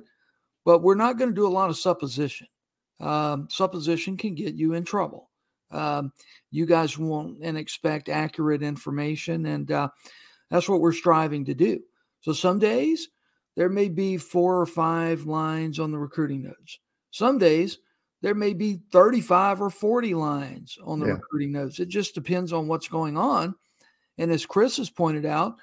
[0.64, 2.46] but we're not going to do a lot of supposition.
[3.00, 5.30] Um, supposition can get you in trouble.
[5.70, 6.12] Um,
[6.50, 9.88] you guys want and expect accurate information, and uh,
[10.50, 11.80] that's what we're striving to do.
[12.20, 13.08] So some days
[13.56, 16.78] there may be four or five lines on the recruiting notes.
[17.10, 17.78] Some days
[18.22, 21.12] there may be 35 or 40 lines on the yeah.
[21.12, 21.78] recruiting notes.
[21.78, 23.54] It just depends on what's going on.
[24.16, 25.56] And as Chris has pointed out,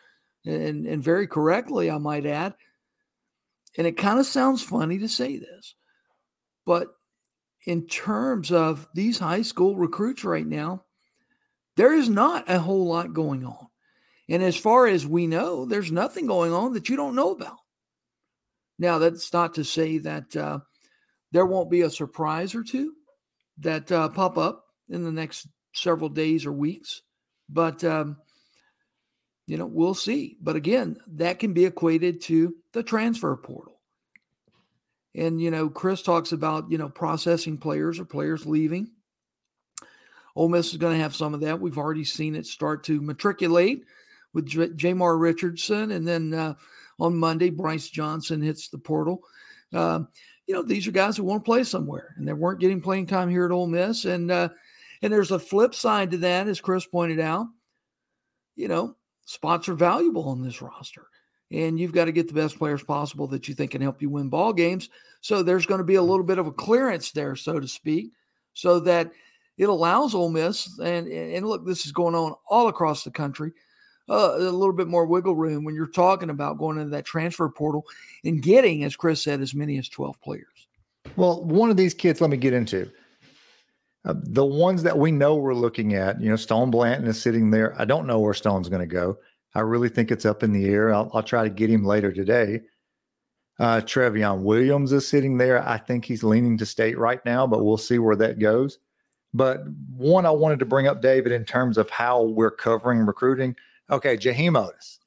[0.46, 2.56] and, and very correctly, I might add,
[3.78, 5.76] and it kind of sounds funny to say this,
[6.66, 6.88] but
[7.66, 10.84] in terms of these high school recruits right now,
[11.76, 13.68] there is not a whole lot going on.
[14.30, 17.58] And as far as we know, there's nothing going on that you don't know about.
[18.80, 20.60] Now, that's not to say that uh,
[21.36, 22.94] there won't be a surprise or two
[23.58, 27.02] that uh, pop up in the next several days or weeks,
[27.50, 28.16] but um,
[29.46, 30.38] you know we'll see.
[30.42, 33.82] But again, that can be equated to the transfer portal.
[35.14, 38.92] And you know, Chris talks about you know processing players or players leaving.
[40.38, 41.60] Ole Miss is going to have some of that.
[41.60, 43.84] We've already seen it start to matriculate
[44.34, 46.54] with J- Jamar Richardson, and then uh,
[46.98, 49.20] on Monday, Bryce Johnson hits the portal.
[49.74, 50.04] Uh,
[50.48, 53.08] you know, these are guys who want to play somewhere and they weren't getting playing
[53.08, 54.06] time here at Ole Miss.
[54.06, 54.50] And uh,
[55.02, 57.48] and there's a flip side to that, as Chris pointed out.
[58.56, 61.08] You know, spots are valuable on this roster.
[61.52, 64.10] And you've got to get the best players possible that you think can help you
[64.10, 64.90] win ball games.
[65.22, 68.12] So there's going to be a little bit of a clearance there, so to speak,
[68.54, 69.12] so that
[69.58, 73.52] it allows Ole Miss and and look, this is going on all across the country
[74.10, 77.50] uh, a little bit more wiggle room when you're talking about going into that transfer
[77.50, 77.86] portal
[78.24, 80.68] and getting, as Chris said, as many as 12 players.
[81.16, 82.92] Well, one of these kids, let me get into
[84.06, 86.22] uh, the ones that we know we're looking at.
[86.22, 87.80] You know, Stone Blanton is sitting there.
[87.80, 89.18] I don't know where Stone's going to go.
[89.56, 90.94] I really think it's up in the air.
[90.94, 92.62] I'll, I'll try to get him later today.
[93.58, 95.66] Uh, Trevion Williams is sitting there.
[95.68, 98.80] I think he's leaning to state right now, but we'll see where that goes.
[99.34, 103.56] But one I wanted to bring up, David, in terms of how we're covering recruiting.
[103.90, 105.00] Okay, Jaheim Oatis.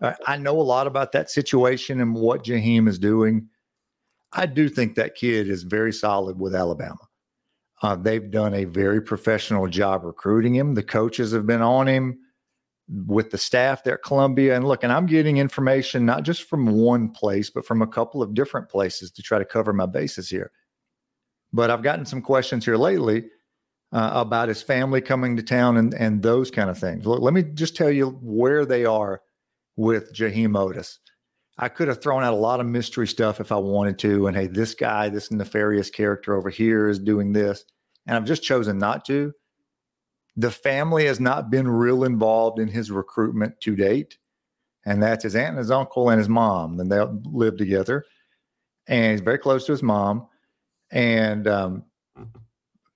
[0.00, 3.48] Uh, I know a lot about that situation and what Jaheim is doing.
[4.32, 6.98] I do think that kid is very solid with Alabama.
[7.82, 10.74] Uh, they've done a very professional job recruiting him.
[10.74, 12.18] The coaches have been on him
[13.06, 14.56] with the staff there at Columbia.
[14.56, 18.22] And look, and I'm getting information not just from one place, but from a couple
[18.22, 20.52] of different places to try to cover my bases here.
[21.52, 23.24] But I've gotten some questions here lately
[23.96, 27.06] uh, about his family coming to town and, and those kind of things.
[27.06, 29.22] Look, let me just tell you where they are
[29.76, 30.98] with Jaheim Oatis.
[31.56, 34.26] I could have thrown out a lot of mystery stuff if I wanted to.
[34.26, 37.64] And hey, this guy, this nefarious character over here is doing this.
[38.06, 39.32] And I've just chosen not to.
[40.36, 44.18] The family has not been real involved in his recruitment to date.
[44.84, 46.78] And that's his aunt and his uncle and his mom.
[46.80, 48.04] And they live together.
[48.86, 50.26] And he's very close to his mom.
[50.90, 51.84] And um,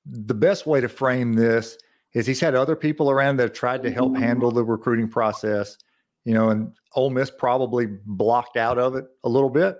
[0.06, 1.78] the best way to frame this
[2.12, 5.76] is he's had other people around that have tried to help handle the recruiting process,
[6.24, 9.78] you know, and Ole Miss probably blocked out of it a little bit.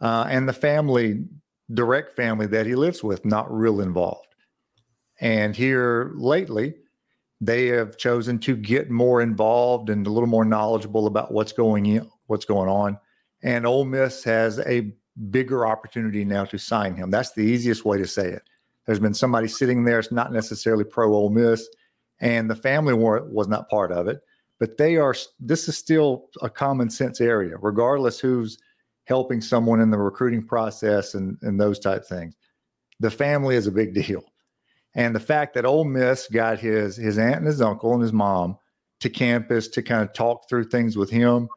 [0.00, 1.24] Uh, and the family,
[1.74, 4.34] direct family that he lives with, not real involved.
[5.20, 6.74] And here lately,
[7.40, 11.86] they have chosen to get more involved and a little more knowledgeable about what's going
[11.86, 12.98] in, what's going on.
[13.42, 14.92] And Ole Miss has a
[15.30, 17.10] bigger opportunity now to sign him.
[17.10, 18.42] That's the easiest way to say it.
[18.86, 19.98] There's been somebody sitting there.
[19.98, 21.68] It's not necessarily pro Ole Miss,
[22.20, 24.20] and the family war was not part of it.
[24.58, 25.14] But they are.
[25.40, 28.58] This is still a common sense area, regardless who's
[29.04, 32.36] helping someone in the recruiting process and and those type things.
[33.00, 34.24] The family is a big deal,
[34.94, 38.12] and the fact that Ole Miss got his his aunt and his uncle and his
[38.12, 38.56] mom
[39.00, 41.48] to campus to kind of talk through things with him.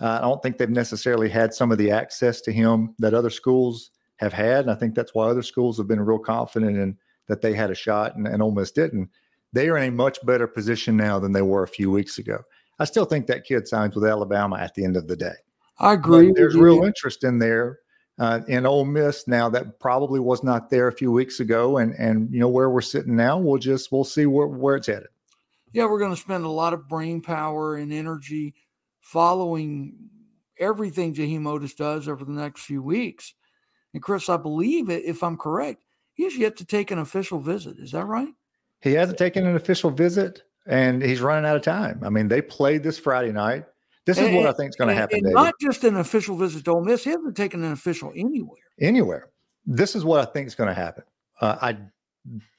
[0.00, 3.30] Uh, I don't think they've necessarily had some of the access to him that other
[3.30, 4.60] schools have had.
[4.60, 6.96] And I think that's why other schools have been real confident in
[7.26, 9.10] that they had a shot and, and almost didn't.
[9.52, 12.40] They are in a much better position now than they were a few weeks ago.
[12.78, 15.34] I still think that kid signs with Alabama at the end of the day.
[15.78, 16.28] I agree.
[16.28, 17.78] But there's real interest in there
[18.18, 21.94] uh, in Ole Miss now that probably was not there a few weeks ago, and
[21.94, 23.38] and you know where we're sitting now.
[23.38, 25.08] We'll just we'll see where where it's headed.
[25.72, 28.54] Yeah, we're going to spend a lot of brain power and energy
[29.00, 29.94] following
[30.58, 33.34] everything Jaheim Oatis does over the next few weeks.
[33.94, 35.82] And Chris, I believe it, if I'm correct,
[36.14, 37.78] he has yet to take an official visit.
[37.78, 38.28] Is that right?
[38.80, 42.00] He hasn't taken an official visit, and he's running out of time.
[42.04, 43.64] I mean, they played this Friday night.
[44.04, 45.20] This is And- what I think is going to happen.
[45.22, 47.04] not just an official visit to Ole Miss.
[47.04, 48.56] He hasn't taken an official anywhere.
[48.80, 49.30] anywhere.
[49.66, 51.04] This is what I think is going to happen.
[51.40, 51.78] Uh, I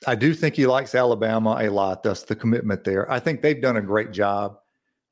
[0.07, 2.01] I do think he likes Alabama a lot.
[2.03, 3.11] Thus the commitment there.
[3.11, 4.57] I think they've done a great job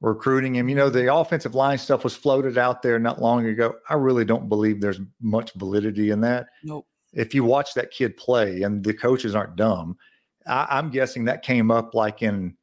[0.02, 0.70] recruiting him.
[0.70, 3.76] You know, the offensive line stuff was floated out there not long ago.
[3.89, 6.48] I really don't believe there's much validity in that.
[6.64, 6.88] Nope.
[7.14, 9.98] If you watch that kid play, and the coaches aren't dumb,
[10.45, 12.56] I, I'm guessing that came up like in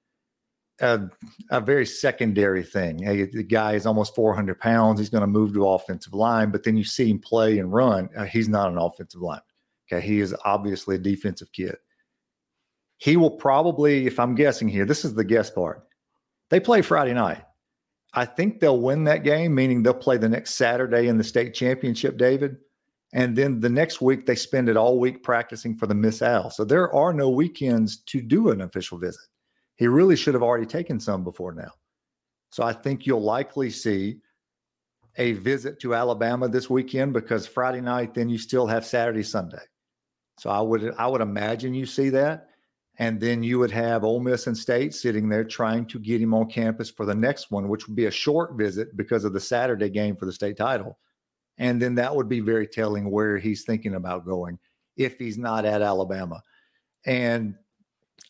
[0.81, 1.01] a,
[1.51, 3.03] a very secondary thing.
[3.03, 4.99] Hey, the guy is almost 400 pounds.
[4.99, 8.09] He's going to move to offensive line, but then you see him play and run.
[8.17, 9.41] Uh, he's not an offensive line.
[9.91, 10.05] Okay.
[10.05, 11.77] He is obviously a defensive kid.
[12.99, 15.87] He will probably, if I'm guessing here, this is the guess part.
[16.51, 17.43] They play Friday night.
[18.13, 21.53] I think they'll win that game, meaning they'll play the next Saturday in the state
[21.53, 22.57] championship, David.
[23.13, 26.51] And then the next week, they spend it all week practicing for the Miss Al.
[26.51, 29.21] So there are no weekends to do an official visit.
[29.77, 31.71] He really should have already taken some before now.
[32.51, 34.19] So I think you'll likely see
[35.17, 39.63] a visit to Alabama this weekend because Friday night, then you still have Saturday, Sunday.
[40.39, 42.49] So I would I would imagine you see that.
[42.99, 46.33] And then you would have Ole Miss and State sitting there trying to get him
[46.33, 49.41] on campus for the next one, which would be a short visit because of the
[49.41, 50.97] Saturday game for the state title.
[51.59, 54.59] And then that would be very telling where he's thinking about going
[54.97, 56.41] if he's not at Alabama.
[57.05, 57.57] And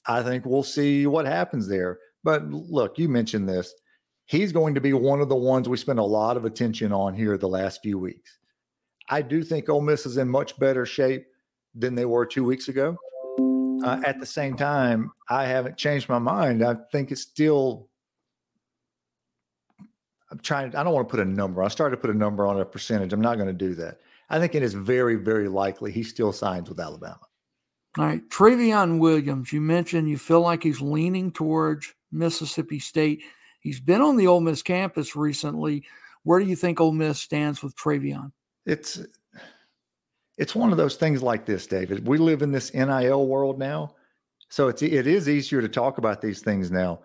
[0.07, 1.99] I think we'll see what happens there.
[2.23, 3.75] But look, you mentioned this.
[4.27, 7.15] He's going to be one of the ones we spend a lot of attention on
[7.15, 8.39] here the last few weeks.
[9.11, 11.27] I do think Ole Miss is in much better shape
[11.75, 12.97] than they were two weeks ago.
[13.85, 16.65] Uh, at the same time, I haven't changed my mind.
[16.65, 17.89] I think it's still.
[20.31, 20.75] I'm trying.
[20.75, 21.63] I don't want to put a number.
[21.63, 23.13] I started to put a number on a percentage.
[23.13, 24.01] I'm not going to do that.
[24.31, 27.21] I think it is very, very likely he still signs with Alabama.
[27.99, 28.29] All right.
[28.31, 33.23] Travion Williams, you mentioned you feel like he's leaning towards Mississippi State.
[33.61, 35.85] He's been on the Ole Miss campus recently.
[36.25, 38.33] Where do you think Ole Miss stands with Travion?
[38.67, 39.01] It's
[40.37, 42.07] it's one of those things like this, David.
[42.07, 43.95] We live in this NIL world now,
[44.49, 47.01] so it's it is easier to talk about these things now.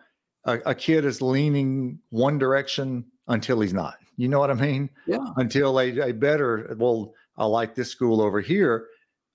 [0.46, 3.98] A, a kid is leaning one direction until he's not.
[4.18, 4.90] You know what I mean?
[5.06, 5.26] Yeah.
[5.38, 8.88] Until a, a better, well, I like this school over here,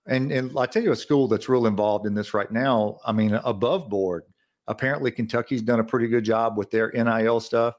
[0.06, 2.98] and and I tell you a school that's real involved in this right now.
[3.04, 4.24] I mean, above board.
[4.66, 7.74] Apparently, Kentucky's done a pretty good job with their NIL stuff,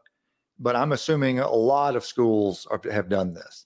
[0.59, 3.65] but I'm assuming a lot of schools are, have done this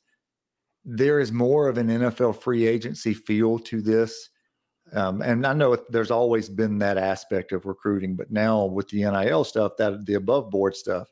[0.92, 4.30] there is more of an NFL free agency feel to this.
[4.92, 9.04] Um, and I know there's always been that aspect of recruiting, but now with the
[9.04, 11.08] NIL stuff, that the above board stuff,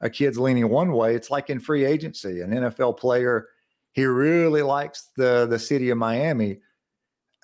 [0.00, 1.14] a kid's leaning one way.
[1.14, 3.48] It's like in free agency, an NFL player,
[3.92, 6.60] he really likes the the city of Miami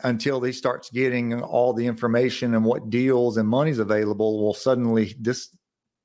[0.02, 4.42] until he starts getting all the information and what deals and money's available.
[4.42, 5.54] Well, suddenly this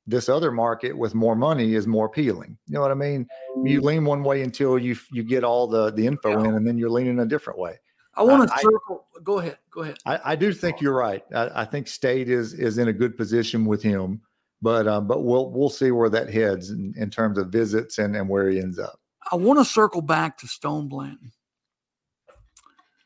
[0.08, 2.58] this other market with more money is more appealing.
[2.68, 3.28] You know what I mean?
[3.64, 6.50] You lean one way until you you get all the the info Yeah.
[6.50, 7.80] in, and then you're leaning a different way.
[8.16, 9.06] I want to I- circle.
[9.24, 9.58] Go ahead.
[9.72, 9.98] Go ahead.
[10.06, 11.24] I, I do think you're right.
[11.34, 14.22] I, I think State is is in a good position with him,
[14.62, 18.16] but um, but we'll we'll see where that heads in, in terms of visits and
[18.16, 19.00] and where he ends up.
[19.32, 21.32] I want to circle back to Stone Blanton.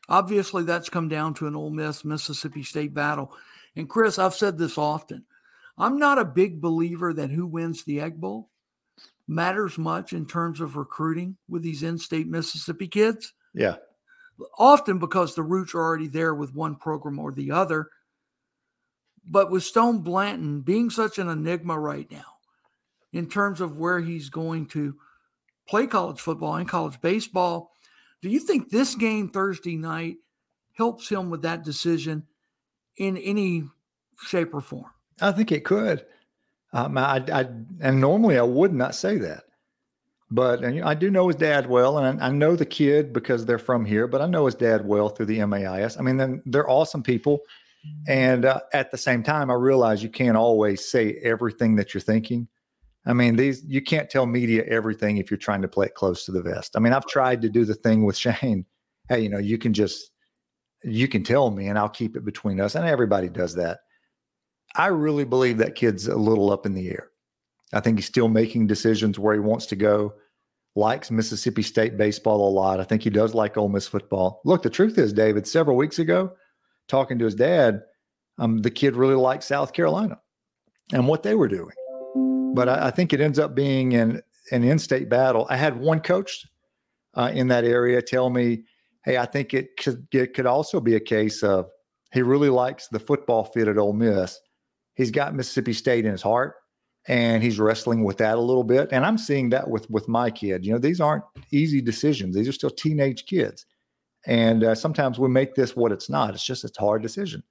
[0.08, 3.32] Obviously, that's come down to an Ole Miss Mississippi State battle.
[3.76, 5.24] And Chris, I've said this often.
[5.80, 8.50] I'm not a big believer that who wins the Egg Bowl
[9.26, 13.32] matters much in terms of recruiting with these in-state Mississippi kids.
[13.54, 13.76] Yeah,
[14.58, 17.88] Often because the roots are already there with one program or the other.
[19.26, 22.24] But with Stone Blanton being such an enigma right now,
[23.12, 24.96] in terms of where he's going to
[25.68, 27.72] play college football and college baseball,
[28.22, 30.16] do you think this game Thursday night
[30.72, 32.26] helps him with that decision
[32.96, 33.64] in any
[34.22, 34.90] shape or form?
[35.20, 36.04] I think it could.
[36.72, 37.46] Um, I, I
[37.80, 39.44] and normally I would not say that,
[40.30, 43.44] but and, I do know his dad well, and I, I know the kid because
[43.44, 44.06] they're from here.
[44.06, 45.98] But I know his dad well through the MAIS.
[45.98, 47.40] I mean, then they're awesome people,
[48.06, 52.00] and uh, at the same time, I realize you can't always say everything that you're
[52.00, 52.46] thinking.
[53.06, 56.24] I mean, these you can't tell media everything if you're trying to play it close
[56.26, 56.76] to the vest.
[56.76, 58.64] I mean, I've tried to do the thing with Shane.
[59.08, 60.12] Hey, you know, you can just
[60.84, 63.80] you can tell me, and I'll keep it between us, and everybody does that.
[64.76, 67.10] I really believe that kid's a little up in the air.
[67.72, 70.14] I think he's still making decisions where he wants to go.
[70.76, 72.80] Likes Mississippi State baseball a lot.
[72.80, 74.40] I think he does like Ole Miss football.
[74.44, 76.32] Look, the truth is, David, several weeks ago,
[76.88, 77.82] talking to his dad,
[78.38, 80.20] um, the kid really liked South Carolina
[80.92, 81.74] and what they were doing.
[82.54, 85.46] But I, I think it ends up being an, an in-state battle.
[85.50, 86.46] I had one coach
[87.14, 88.64] uh, in that area tell me
[89.04, 91.70] hey, I think it could it could also be a case of
[92.12, 94.38] he really likes the football fit at Ole Miss.
[95.00, 96.56] He's got Mississippi State in his heart,
[97.08, 98.90] and he's wrestling with that a little bit.
[98.92, 100.64] And I'm seeing that with with my kid.
[100.64, 102.34] You know, these aren't easy decisions.
[102.34, 103.64] These are still teenage kids,
[104.26, 106.34] and uh, sometimes we make this what it's not.
[106.34, 107.42] It's just it's a hard decision.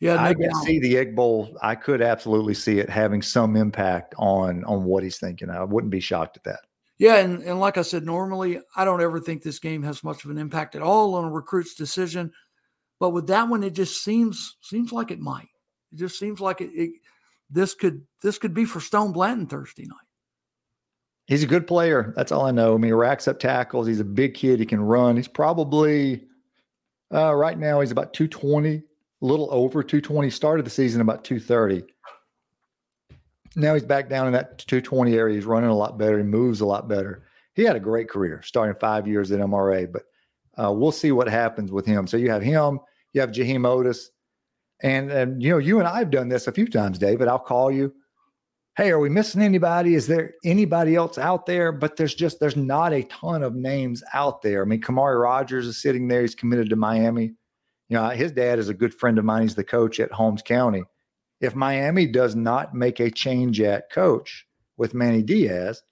[0.00, 1.56] Yeah, no I can see the Egg Bowl.
[1.62, 5.50] I could absolutely see it having some impact on on what he's thinking.
[5.50, 6.60] I wouldn't be shocked at that.
[6.98, 10.24] Yeah, and, and like I said, normally I don't ever think this game has much
[10.24, 12.32] of an impact at all on a recruit's decision.
[13.00, 15.48] But with that one, it just seems seems like it might.
[15.94, 16.90] It just seems like it, it
[17.48, 19.98] this could this could be for Stone Blanton Thursday night.
[21.26, 22.12] He's a good player.
[22.16, 22.74] That's all I know.
[22.74, 23.86] I mean, he racks up tackles.
[23.86, 24.58] He's a big kid.
[24.58, 25.16] He can run.
[25.16, 26.26] He's probably
[27.14, 28.82] uh, right now he's about 220, a
[29.20, 30.28] little over 220.
[30.30, 31.84] Started the season about 230.
[33.54, 35.36] Now he's back down in that 220 area.
[35.36, 36.18] He's running a lot better.
[36.18, 37.22] He moves a lot better.
[37.54, 40.02] He had a great career, starting five years at MRA, but
[40.60, 42.08] uh, we'll see what happens with him.
[42.08, 42.80] So you have him,
[43.12, 44.08] you have Jaheim Oatis,
[44.84, 47.26] and and you know you and I have done this a few times, David.
[47.26, 47.92] I'll call you.
[48.76, 49.94] Hey, are we missing anybody?
[49.94, 51.72] Is there anybody else out there?
[51.72, 54.62] But there's just there's not a ton of names out there.
[54.62, 56.20] I mean, Kamari Rogers is sitting there.
[56.20, 57.32] He's committed to Miami.
[57.88, 59.42] You know, his dad is a good friend of mine.
[59.42, 60.84] He's the coach at Holmes County.
[61.40, 65.82] If Miami does not make a change at coach with Manny Diaz,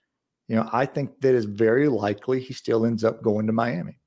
[0.49, 3.99] you know, I think that is very likely he still ends up going to Miami.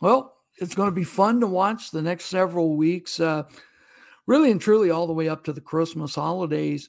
[0.00, 3.18] Well, it's going to be fun to watch the next several weeks.
[3.18, 3.44] Uh,
[4.26, 6.88] really and truly, all the way up to the Christmas holidays.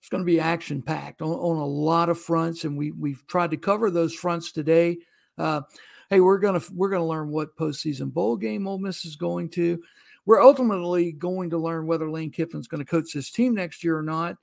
[0.00, 3.26] It's going to be action packed on, on, a lot of fronts, and we we've
[3.26, 4.98] tried to cover those fronts today.
[5.36, 5.62] Uh,
[6.10, 9.82] hey, we're gonna we're gonna learn what postseason bowl game Ole Miss is going to.
[10.24, 13.96] We're ultimately going to learn whether Lane Kiffin's going to coach this team next year
[13.96, 14.36] or not.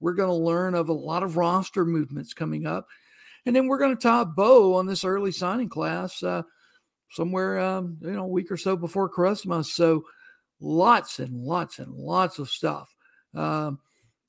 [0.00, 2.86] We're going to learn of a lot of roster movements coming up,
[3.46, 6.22] and then we're going to tie a bow on this early signing class.
[6.22, 6.42] Uh,
[7.10, 9.72] somewhere, um, you know, a week or so before Christmas.
[9.72, 10.04] So
[10.60, 12.94] lots and lots and lots of stuff
[13.34, 13.78] um,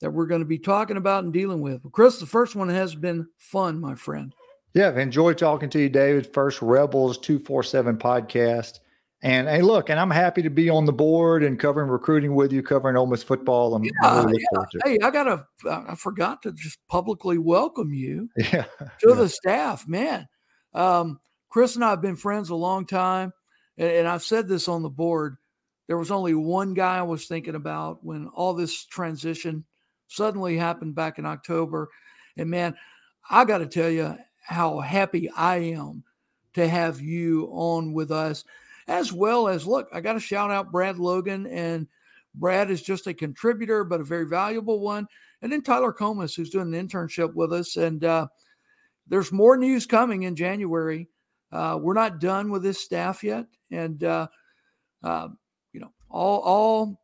[0.00, 1.82] that we're going to be talking about and dealing with.
[1.82, 4.34] But Chris, the first one has been fun, my friend.
[4.74, 6.32] Yeah, I've enjoyed talking to you, David.
[6.32, 8.78] First Rebels 247 podcast.
[9.22, 12.52] And hey, look, and I'm happy to be on the board and covering recruiting with
[12.52, 13.74] you, covering Ole Miss football.
[13.74, 14.62] I'm yeah, really yeah.
[14.82, 18.64] Hey, I gotta, I forgot to just publicly welcome you yeah,
[19.00, 20.26] to the staff, man.
[20.72, 21.20] Um,
[21.50, 23.32] Chris and I have been friends a long time.
[23.76, 25.36] And, and I've said this on the board.
[25.88, 29.64] There was only one guy I was thinking about when all this transition
[30.06, 31.88] suddenly happened back in October.
[32.36, 32.76] And man,
[33.28, 36.04] I got to tell you how happy I am
[36.54, 38.44] to have you on with us,
[38.88, 41.46] as well as look, I got to shout out Brad Logan.
[41.48, 41.88] And
[42.36, 45.08] Brad is just a contributor, but a very valuable one.
[45.42, 47.76] And then Tyler Comas, who's doing an internship with us.
[47.76, 48.28] And uh,
[49.08, 51.08] there's more news coming in January
[51.52, 54.28] uh, we're not done with this staff yet, and uh,
[55.02, 55.28] uh,
[55.72, 57.00] you know, all all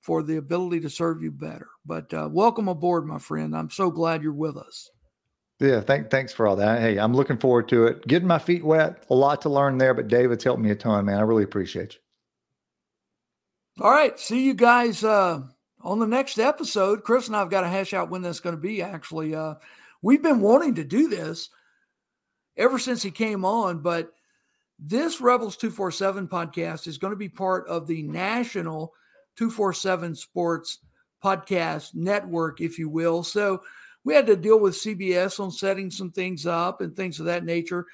[0.00, 1.68] for the ability to serve you better.
[1.84, 3.56] But uh, welcome aboard, my friend.
[3.56, 4.90] I'm so glad you're with us.
[5.60, 6.80] Yeah, thank, thanks for all that.
[6.80, 8.06] Hey, I'm looking forward to it.
[8.06, 11.04] Getting my feet wet, a lot to learn there, but David's helped me a ton,
[11.04, 11.18] man.
[11.18, 13.84] I really appreciate you.
[13.84, 15.40] All right, see you guys uh,
[15.82, 17.04] on the next episode.
[17.04, 18.80] Chris and I've got to hash out when that's going to be.
[18.80, 19.54] Actually, uh,
[20.00, 21.50] we've been wanting to do this
[22.60, 23.80] ever since he came on.
[23.80, 24.12] But
[24.78, 28.92] this Rebels 247 podcast is going to be part of the national
[29.36, 30.78] 247 Sports
[31.24, 33.22] podcast network, if you will.
[33.22, 33.62] So
[34.04, 37.44] we had to deal with CBS on setting some things up and things of that
[37.44, 37.86] nature.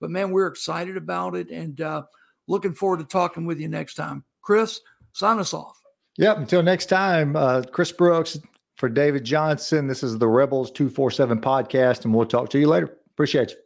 [0.00, 2.02] But man, we're excited about it and uh,
[2.46, 4.24] looking forward to talking with you next time.
[4.40, 4.80] Chris,
[5.12, 5.78] sign us off.
[6.16, 6.38] Yep.
[6.38, 8.38] Until next time, uh, Chris Brooks
[8.76, 9.86] for David Johnson.
[9.86, 12.96] This is the Rebels 247 podcast, and we'll talk to you later.
[13.12, 13.56] Appreciate you.